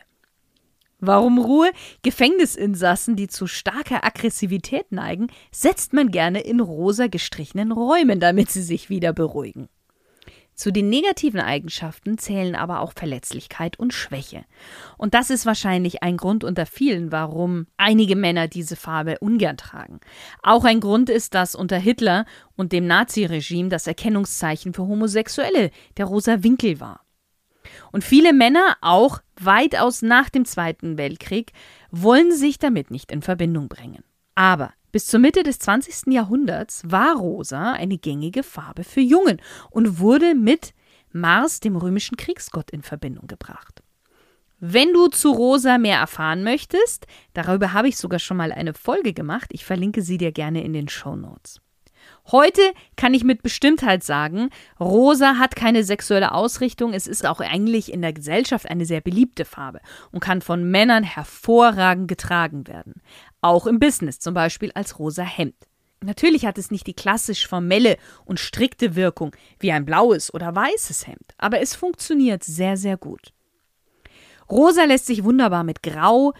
Warum 0.99 1.39
Ruhe? 1.39 1.71
Gefängnisinsassen, 2.01 3.15
die 3.15 3.27
zu 3.27 3.47
starker 3.47 4.03
Aggressivität 4.03 4.91
neigen, 4.91 5.27
setzt 5.51 5.93
man 5.93 6.11
gerne 6.11 6.41
in 6.41 6.59
rosa 6.59 7.07
gestrichenen 7.07 7.71
Räumen, 7.71 8.19
damit 8.19 8.51
sie 8.51 8.63
sich 8.63 8.89
wieder 8.89 9.13
beruhigen. 9.13 9.69
Zu 10.59 10.73
den 10.73 10.89
negativen 10.89 11.39
Eigenschaften 11.39 12.17
zählen 12.17 12.53
aber 12.53 12.81
auch 12.81 12.91
Verletzlichkeit 12.93 13.79
und 13.79 13.93
Schwäche. 13.93 14.43
Und 14.97 15.13
das 15.13 15.29
ist 15.29 15.45
wahrscheinlich 15.45 16.03
ein 16.03 16.17
Grund 16.17 16.43
unter 16.43 16.65
vielen, 16.65 17.13
warum 17.13 17.67
einige 17.77 18.17
Männer 18.17 18.49
diese 18.49 18.75
Farbe 18.75 19.19
ungern 19.19 19.55
tragen. 19.55 20.01
Auch 20.43 20.65
ein 20.65 20.81
Grund 20.81 21.09
ist, 21.09 21.33
dass 21.33 21.55
unter 21.55 21.77
Hitler 21.77 22.25
und 22.57 22.73
dem 22.73 22.87
Naziregime 22.87 23.69
das 23.69 23.87
Erkennungszeichen 23.87 24.73
für 24.73 24.85
Homosexuelle 24.85 25.71
der 25.95 26.07
rosa 26.07 26.43
Winkel 26.43 26.81
war. 26.81 27.05
Und 27.93 28.03
viele 28.03 28.33
Männer, 28.33 28.75
auch 28.81 29.21
weitaus 29.39 30.01
nach 30.01 30.29
dem 30.29 30.43
Zweiten 30.43 30.97
Weltkrieg, 30.97 31.53
wollen 31.89 32.33
sich 32.33 32.59
damit 32.59 32.91
nicht 32.91 33.13
in 33.13 33.21
Verbindung 33.21 33.69
bringen. 33.69 34.03
Aber 34.35 34.73
bis 34.91 35.07
zur 35.07 35.19
Mitte 35.19 35.43
des 35.43 35.59
20. 35.59 36.13
Jahrhunderts 36.13 36.81
war 36.85 37.15
rosa 37.15 37.73
eine 37.73 37.97
gängige 37.97 38.43
Farbe 38.43 38.83
für 38.83 39.01
Jungen 39.01 39.41
und 39.69 39.99
wurde 39.99 40.35
mit 40.35 40.73
Mars, 41.11 41.59
dem 41.59 41.75
römischen 41.75 42.17
Kriegsgott, 42.17 42.71
in 42.71 42.83
Verbindung 42.83 43.27
gebracht. 43.27 43.81
Wenn 44.59 44.93
du 44.93 45.07
zu 45.07 45.31
Rosa 45.31 45.77
mehr 45.77 45.99
erfahren 45.99 46.43
möchtest, 46.43 47.07
darüber 47.33 47.71
habe 47.71 47.87
ich 47.87 47.97
sogar 47.97 48.19
schon 48.19 48.37
mal 48.37 48.51
eine 48.51 48.73
Folge 48.73 49.13
gemacht, 49.13 49.49
ich 49.53 49.63
verlinke 49.63 50.01
sie 50.01 50.17
dir 50.17 50.33
gerne 50.33 50.63
in 50.63 50.73
den 50.73 50.89
Show 50.89 51.15
Notes. 51.15 51.61
Heute 52.27 52.61
kann 52.95 53.13
ich 53.13 53.23
mit 53.23 53.41
Bestimmtheit 53.41 54.03
sagen, 54.03 54.49
Rosa 54.79 55.37
hat 55.37 55.55
keine 55.55 55.83
sexuelle 55.83 56.33
Ausrichtung, 56.33 56.93
es 56.93 57.07
ist 57.07 57.25
auch 57.25 57.39
eigentlich 57.39 57.91
in 57.91 58.01
der 58.01 58.13
Gesellschaft 58.13 58.69
eine 58.69 58.85
sehr 58.85 59.01
beliebte 59.01 59.45
Farbe 59.45 59.81
und 60.11 60.19
kann 60.19 60.41
von 60.41 60.69
Männern 60.69 61.03
hervorragend 61.03 62.07
getragen 62.07 62.67
werden. 62.67 63.01
Auch 63.41 63.65
im 63.65 63.79
Business, 63.79 64.19
zum 64.19 64.33
Beispiel 64.33 64.71
als 64.75 64.99
rosa 64.99 65.23
Hemd. 65.23 65.55
Natürlich 66.01 66.45
hat 66.45 66.57
es 66.57 66.71
nicht 66.71 66.87
die 66.87 66.93
klassisch 66.93 67.47
formelle 67.47 67.97
und 68.25 68.39
strikte 68.39 68.95
Wirkung 68.95 69.35
wie 69.59 69.71
ein 69.71 69.85
blaues 69.85 70.33
oder 70.33 70.55
weißes 70.55 71.07
Hemd, 71.07 71.33
aber 71.37 71.59
es 71.59 71.75
funktioniert 71.75 72.43
sehr, 72.43 72.77
sehr 72.77 72.95
gut. 72.95 73.33
Rosa 74.49 74.85
lässt 74.85 75.07
sich 75.07 75.23
wunderbar 75.23 75.63
mit 75.63 75.83
Grau, 75.83 76.33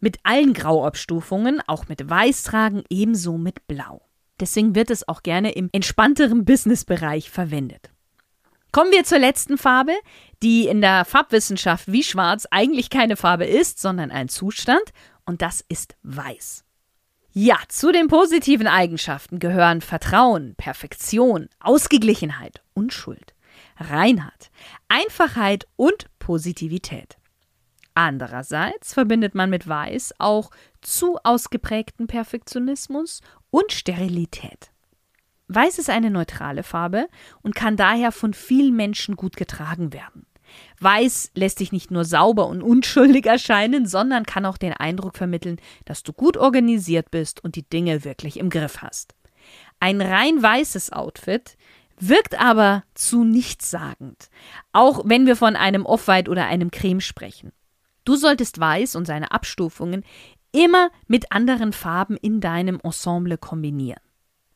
mit 0.00 0.18
allen 0.22 0.54
Grauabstufungen, 0.54 1.60
auch 1.66 1.88
mit 1.88 2.08
Weiß 2.08 2.44
tragen, 2.44 2.84
ebenso 2.88 3.36
mit 3.36 3.66
Blau. 3.66 4.00
Deswegen 4.40 4.74
wird 4.74 4.90
es 4.90 5.06
auch 5.06 5.22
gerne 5.22 5.52
im 5.52 5.68
entspannteren 5.72 6.44
Businessbereich 6.44 7.30
verwendet. 7.30 7.90
Kommen 8.72 8.92
wir 8.92 9.04
zur 9.04 9.18
letzten 9.18 9.58
Farbe, 9.58 9.92
die 10.42 10.68
in 10.68 10.80
der 10.80 11.04
Farbwissenschaft 11.04 11.90
wie 11.90 12.04
Schwarz 12.04 12.46
eigentlich 12.50 12.88
keine 12.88 13.16
Farbe 13.16 13.44
ist, 13.44 13.80
sondern 13.80 14.10
ein 14.10 14.28
Zustand, 14.28 14.82
und 15.26 15.42
das 15.42 15.64
ist 15.68 15.96
Weiß. 16.02 16.64
Ja, 17.32 17.58
zu 17.68 17.92
den 17.92 18.08
positiven 18.08 18.66
Eigenschaften 18.66 19.38
gehören 19.38 19.80
Vertrauen, 19.80 20.54
Perfektion, 20.56 21.48
Ausgeglichenheit, 21.60 22.62
Unschuld, 22.74 23.34
Reinheit, 23.78 24.50
Einfachheit 24.88 25.66
und 25.76 26.06
Positivität. 26.18 27.18
Andererseits 27.94 28.94
verbindet 28.94 29.34
man 29.34 29.50
mit 29.50 29.68
Weiß 29.68 30.14
auch 30.18 30.50
zu 30.80 31.18
ausgeprägten 31.22 32.06
Perfektionismus 32.06 33.20
und 33.50 33.72
Sterilität. 33.72 34.70
Weiß 35.48 35.78
ist 35.78 35.90
eine 35.90 36.10
neutrale 36.10 36.62
Farbe 36.62 37.08
und 37.42 37.54
kann 37.54 37.76
daher 37.76 38.12
von 38.12 38.34
vielen 38.34 38.76
Menschen 38.76 39.16
gut 39.16 39.36
getragen 39.36 39.92
werden. 39.92 40.26
Weiß 40.80 41.30
lässt 41.34 41.60
dich 41.60 41.72
nicht 41.72 41.90
nur 41.90 42.04
sauber 42.04 42.46
und 42.46 42.62
unschuldig 42.62 43.26
erscheinen, 43.26 43.86
sondern 43.86 44.24
kann 44.24 44.46
auch 44.46 44.58
den 44.58 44.72
Eindruck 44.72 45.16
vermitteln, 45.16 45.60
dass 45.84 46.02
du 46.02 46.12
gut 46.12 46.36
organisiert 46.36 47.10
bist 47.10 47.42
und 47.42 47.56
die 47.56 47.68
Dinge 47.68 48.04
wirklich 48.04 48.38
im 48.38 48.50
Griff 48.50 48.82
hast. 48.82 49.14
Ein 49.80 50.00
rein 50.00 50.42
weißes 50.42 50.92
Outfit 50.92 51.56
wirkt 51.98 52.40
aber 52.40 52.84
zu 52.94 53.24
nichtssagend, 53.24 54.30
auch 54.72 55.02
wenn 55.04 55.26
wir 55.26 55.36
von 55.36 55.56
einem 55.56 55.84
Off-White 55.84 56.30
oder 56.30 56.46
einem 56.46 56.70
Creme 56.70 57.00
sprechen. 57.00 57.52
Du 58.04 58.16
solltest 58.16 58.58
Weiß 58.58 58.96
und 58.96 59.04
seine 59.04 59.32
Abstufungen 59.32 60.04
immer 60.52 60.90
mit 61.06 61.32
anderen 61.32 61.72
Farben 61.72 62.16
in 62.16 62.40
deinem 62.40 62.80
Ensemble 62.82 63.38
kombinieren. 63.38 64.00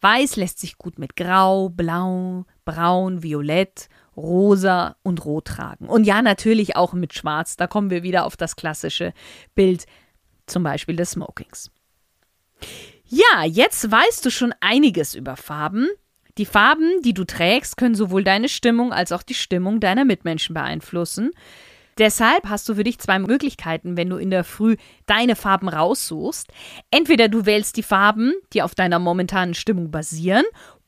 Weiß 0.01 0.37
lässt 0.37 0.59
sich 0.59 0.77
gut 0.77 0.99
mit 0.99 1.17
Grau, 1.17 1.71
Blau, 1.71 2.45
Braun, 2.65 3.23
Violett, 3.23 3.89
Rosa 4.17 4.97
und 5.03 5.25
Rot 5.25 5.47
tragen. 5.47 5.89
Und 5.89 6.05
ja, 6.05 6.23
natürlich 6.23 6.77
auch 6.77 6.93
mit 6.93 7.15
Schwarz. 7.15 7.57
Da 7.57 7.67
kommen 7.67 7.91
wir 7.91 8.03
wieder 8.03 8.27
auf 8.27 8.37
das 8.37 8.57
klassische 8.57 9.13
Bild, 9.55 9.87
zum 10.47 10.63
Beispiel 10.63 10.97
des 10.97 11.13
Smokings. 11.13 11.71
Ja, 13.07 13.45
jetzt 13.45 13.91
weißt 13.91 14.25
du 14.25 14.31
schon 14.31 14.55
einiges 14.61 15.15
über 15.15 15.37
Farben. 15.37 15.89
Die 16.37 16.47
Farben, 16.47 17.01
die 17.03 17.15
du 17.15 17.25
trägst, 17.25 17.77
können 17.77 17.95
sowohl 17.95 18.25
deine 18.25 18.49
Stimmung 18.49 18.93
als 18.93 19.13
auch 19.13 19.23
die 19.23 19.35
Stimmung 19.35 19.81
deiner 19.81 20.05
Mitmenschen 20.05 20.55
beeinflussen. 20.55 21.31
Deshalb 21.99 22.49
hast 22.49 22.69
du 22.69 22.75
für 22.75 22.85
dich 22.85 22.99
zwei 22.99 23.19
Möglichkeiten, 23.19 23.97
wenn 23.97 24.11
du 24.11 24.17
in 24.17 24.31
der 24.31 24.45
Früh 24.45 24.77
deine 25.07 25.37
Farben 25.37 25.69
raussuchst. 25.69 26.49
Entweder 26.91 27.29
du 27.29 27.47
wählst 27.47 27.77
die 27.77 27.83
Farben, 27.83 28.35
die 28.53 28.63
auf 28.63 28.75
deiner 28.75 28.99
momentanen 28.99 29.55
Stimmung 29.55 29.91
basieren, 29.91 30.45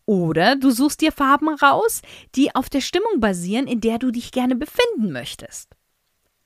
oder 0.07 0.55
du 0.55 0.71
suchst 0.71 1.01
dir 1.01 1.11
Farben 1.11 1.49
raus, 1.49 2.01
die 2.37 2.55
auf 2.55 2.71
der 2.71 2.81
Stimmung 2.81 3.19
basieren, 3.19 3.67
in 3.67 3.81
der 3.81 3.99
du 3.99 4.13
dich 4.13 4.31
gerne 4.31 4.55
befinden 4.55 5.13
möchtest. 5.13 5.71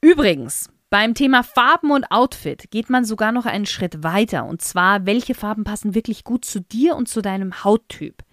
Übrigens, 0.01 0.71
beim 0.89 1.15
Thema 1.15 1.45
Farben 1.45 1.93
und 1.93 2.11
Outfit 2.11 2.71
geht 2.71 2.91
man 2.91 3.05
sogar 3.05 3.31
noch 3.31 3.47
einen 3.47 3.67
Schritt 3.67 4.03
weiter, 4.03 4.47
und 4.47 4.61
zwar, 4.63 5.07
welche 5.07 5.35
Farben 5.35 5.63
passen 5.63 5.95
wirklich 5.95 6.25
gut 6.25 6.45
zu 6.45 6.61
dir 6.61 6.97
und 6.97 7.07
zu 7.07 7.23
deinem 7.23 7.63
Hauttyp, 7.63 8.25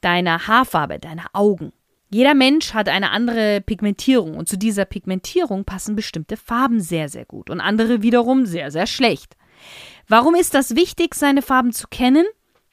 deiner 0.00 0.48
Haarfarbe, 0.48 0.98
deiner 0.98 1.26
Augen. 1.34 1.72
Jeder 2.12 2.34
Mensch 2.34 2.74
hat 2.74 2.88
eine 2.88 3.10
andere 3.10 3.60
Pigmentierung 3.60 4.36
und 4.36 4.48
zu 4.48 4.58
dieser 4.58 4.84
Pigmentierung 4.84 5.64
passen 5.64 5.94
bestimmte 5.94 6.36
Farben 6.36 6.80
sehr, 6.80 7.08
sehr 7.08 7.24
gut 7.24 7.50
und 7.50 7.60
andere 7.60 8.02
wiederum 8.02 8.46
sehr, 8.46 8.72
sehr 8.72 8.88
schlecht. 8.88 9.36
Warum 10.08 10.34
ist 10.34 10.54
das 10.54 10.74
wichtig, 10.74 11.14
seine 11.14 11.40
Farben 11.40 11.72
zu 11.72 11.86
kennen? 11.86 12.26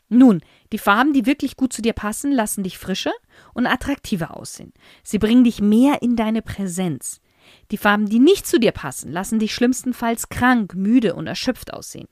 Nun, 0.10 0.41
die 0.71 0.80
Farben, 0.80 1.13
die 1.13 1.28
wirklich 1.28 1.56
gut 1.56 1.71
zu 1.71 1.84
dir 1.84 1.93
passen, 1.93 2.32
lassen 2.32 2.63
dich 2.63 2.80
frischer 2.80 3.13
und 3.54 3.67
attraktiver 3.67 4.36
aussehen. 4.36 4.73
Sie 5.04 5.19
bringen 5.19 5.43
dich 5.43 5.62
mehr 5.62 6.02
in 6.02 6.15
deine 6.15 6.41
Präsenz. 6.41 7.21
Die 7.69 7.78
Farben, 7.78 8.08
die 8.08 8.19
nicht 8.19 8.47
zu 8.47 8.60
dir 8.60 8.71
passen, 8.71 9.12
lassen 9.12 9.38
dich 9.38 9.54
schlimmstenfalls 9.54 10.30
krank, 10.30 10.73
müde 10.73 11.13
und 11.13 11.28
erschöpft 11.28 11.73
aussehen. 11.73 12.08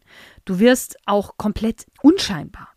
Du 0.45 0.59
wirst 0.59 0.97
auch 1.07 1.37
komplett 1.37 1.87
unscheinbar. 2.03 2.74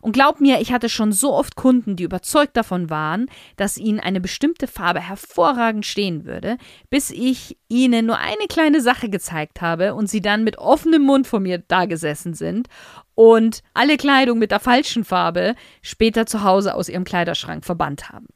Und 0.00 0.12
glaub 0.12 0.40
mir, 0.40 0.60
ich 0.60 0.72
hatte 0.72 0.88
schon 0.88 1.12
so 1.12 1.34
oft 1.34 1.56
Kunden, 1.56 1.96
die 1.96 2.04
überzeugt 2.04 2.56
davon 2.56 2.88
waren, 2.88 3.26
dass 3.56 3.76
ihnen 3.78 4.00
eine 4.00 4.20
bestimmte 4.20 4.66
Farbe 4.66 5.00
hervorragend 5.00 5.84
stehen 5.84 6.24
würde, 6.24 6.56
bis 6.88 7.10
ich 7.10 7.58
ihnen 7.68 8.06
nur 8.06 8.18
eine 8.18 8.46
kleine 8.48 8.80
Sache 8.80 9.08
gezeigt 9.08 9.60
habe 9.60 9.94
und 9.94 10.08
sie 10.08 10.20
dann 10.20 10.44
mit 10.44 10.58
offenem 10.58 11.02
Mund 11.02 11.26
vor 11.26 11.40
mir 11.40 11.58
dagesessen 11.58 12.34
sind 12.34 12.68
und 13.14 13.64
alle 13.74 13.96
Kleidung 13.96 14.38
mit 14.38 14.52
der 14.52 14.60
falschen 14.60 15.04
Farbe 15.04 15.56
später 15.82 16.26
zu 16.26 16.44
Hause 16.44 16.74
aus 16.74 16.88
ihrem 16.88 17.04
Kleiderschrank 17.04 17.64
verbannt 17.64 18.10
haben. 18.10 18.26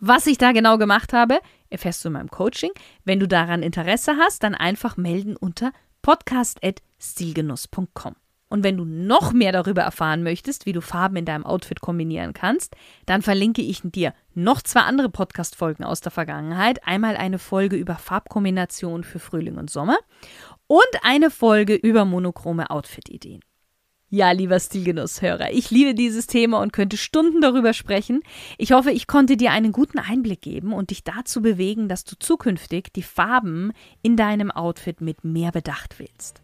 Was 0.00 0.26
ich 0.26 0.36
da 0.36 0.52
genau 0.52 0.76
gemacht 0.76 1.14
habe, 1.14 1.40
erfährst 1.70 2.04
du 2.04 2.08
in 2.08 2.14
meinem 2.14 2.30
Coaching. 2.30 2.72
Wenn 3.04 3.20
du 3.20 3.28
daran 3.28 3.62
Interesse 3.62 4.16
hast, 4.18 4.42
dann 4.42 4.54
einfach 4.54 4.98
melden 4.98 5.36
unter 5.36 5.72
podcast.stilgenuss.com. 6.02 8.16
Und 8.54 8.62
wenn 8.62 8.76
du 8.76 8.84
noch 8.84 9.32
mehr 9.32 9.50
darüber 9.50 9.82
erfahren 9.82 10.22
möchtest, 10.22 10.64
wie 10.64 10.72
du 10.72 10.80
Farben 10.80 11.16
in 11.16 11.24
deinem 11.24 11.44
Outfit 11.44 11.80
kombinieren 11.80 12.34
kannst, 12.34 12.76
dann 13.04 13.20
verlinke 13.20 13.62
ich 13.62 13.80
dir 13.82 14.14
noch 14.36 14.62
zwei 14.62 14.82
andere 14.82 15.08
Podcast-Folgen 15.08 15.82
aus 15.82 16.02
der 16.02 16.12
Vergangenheit. 16.12 16.86
Einmal 16.86 17.16
eine 17.16 17.40
Folge 17.40 17.74
über 17.74 17.96
Farbkombinationen 17.96 19.02
für 19.02 19.18
Frühling 19.18 19.56
und 19.56 19.70
Sommer 19.70 19.98
und 20.68 20.86
eine 21.02 21.32
Folge 21.32 21.74
über 21.74 22.04
monochrome 22.04 22.70
Outfit-Ideen. 22.70 23.40
Ja, 24.08 24.30
lieber 24.30 24.60
Stilgenusshörer, 24.60 25.50
ich 25.50 25.72
liebe 25.72 25.96
dieses 25.96 26.28
Thema 26.28 26.60
und 26.60 26.72
könnte 26.72 26.96
Stunden 26.96 27.40
darüber 27.40 27.72
sprechen. 27.72 28.22
Ich 28.56 28.70
hoffe, 28.70 28.92
ich 28.92 29.08
konnte 29.08 29.36
dir 29.36 29.50
einen 29.50 29.72
guten 29.72 29.98
Einblick 29.98 30.42
geben 30.42 30.72
und 30.72 30.90
dich 30.90 31.02
dazu 31.02 31.42
bewegen, 31.42 31.88
dass 31.88 32.04
du 32.04 32.14
zukünftig 32.16 32.92
die 32.94 33.02
Farben 33.02 33.72
in 34.02 34.16
deinem 34.16 34.52
Outfit 34.52 35.00
mit 35.00 35.24
mehr 35.24 35.50
Bedacht 35.50 35.98
wählst. 35.98 36.43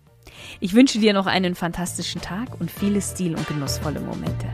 Ich 0.60 0.74
wünsche 0.74 0.98
dir 0.98 1.12
noch 1.12 1.26
einen 1.26 1.54
fantastischen 1.54 2.20
Tag 2.20 2.60
und 2.60 2.70
viele 2.70 3.00
stil- 3.00 3.34
und 3.34 3.46
genussvolle 3.46 4.00
Momente. 4.00 4.46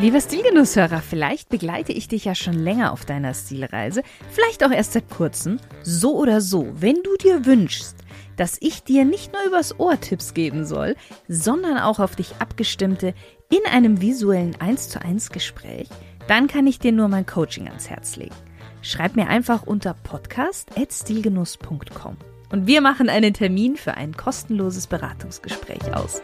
Lieber 0.00 0.20
Stilgenusshörer, 0.20 1.00
vielleicht 1.00 1.48
begleite 1.48 1.92
ich 1.92 2.08
dich 2.08 2.26
ja 2.26 2.34
schon 2.34 2.54
länger 2.54 2.92
auf 2.92 3.06
deiner 3.06 3.32
Stilreise, 3.32 4.02
vielleicht 4.28 4.64
auch 4.64 4.70
erst 4.70 4.92
seit 4.92 5.08
kurzem. 5.08 5.58
So 5.82 6.16
oder 6.16 6.40
so, 6.40 6.68
wenn 6.74 6.96
du 6.96 7.16
dir 7.16 7.46
wünschst, 7.46 7.96
dass 8.36 8.58
ich 8.60 8.82
dir 8.82 9.04
nicht 9.04 9.32
nur 9.32 9.44
übers 9.46 9.78
Ohr 9.78 10.00
Tipps 10.00 10.34
geben 10.34 10.66
soll, 10.66 10.96
sondern 11.28 11.78
auch 11.78 12.00
auf 12.00 12.16
dich 12.16 12.34
abgestimmte 12.38 13.14
in 13.50 13.60
einem 13.70 14.00
visuellen 14.00 14.60
1 14.60 14.88
zu 14.90 15.00
1 15.00 15.30
Gespräch, 15.30 15.88
dann 16.26 16.48
kann 16.48 16.66
ich 16.66 16.78
dir 16.78 16.92
nur 16.92 17.08
mein 17.08 17.24
Coaching 17.24 17.68
ans 17.68 17.88
Herz 17.88 18.16
legen. 18.16 18.34
Schreib 18.82 19.16
mir 19.16 19.28
einfach 19.28 19.62
unter 19.62 19.94
podcast.stilgenuss.com 19.94 22.33
und 22.50 22.66
wir 22.66 22.80
machen 22.80 23.08
einen 23.08 23.34
Termin 23.34 23.76
für 23.76 23.94
ein 23.94 24.16
kostenloses 24.16 24.86
Beratungsgespräch 24.86 25.94
aus. 25.94 26.22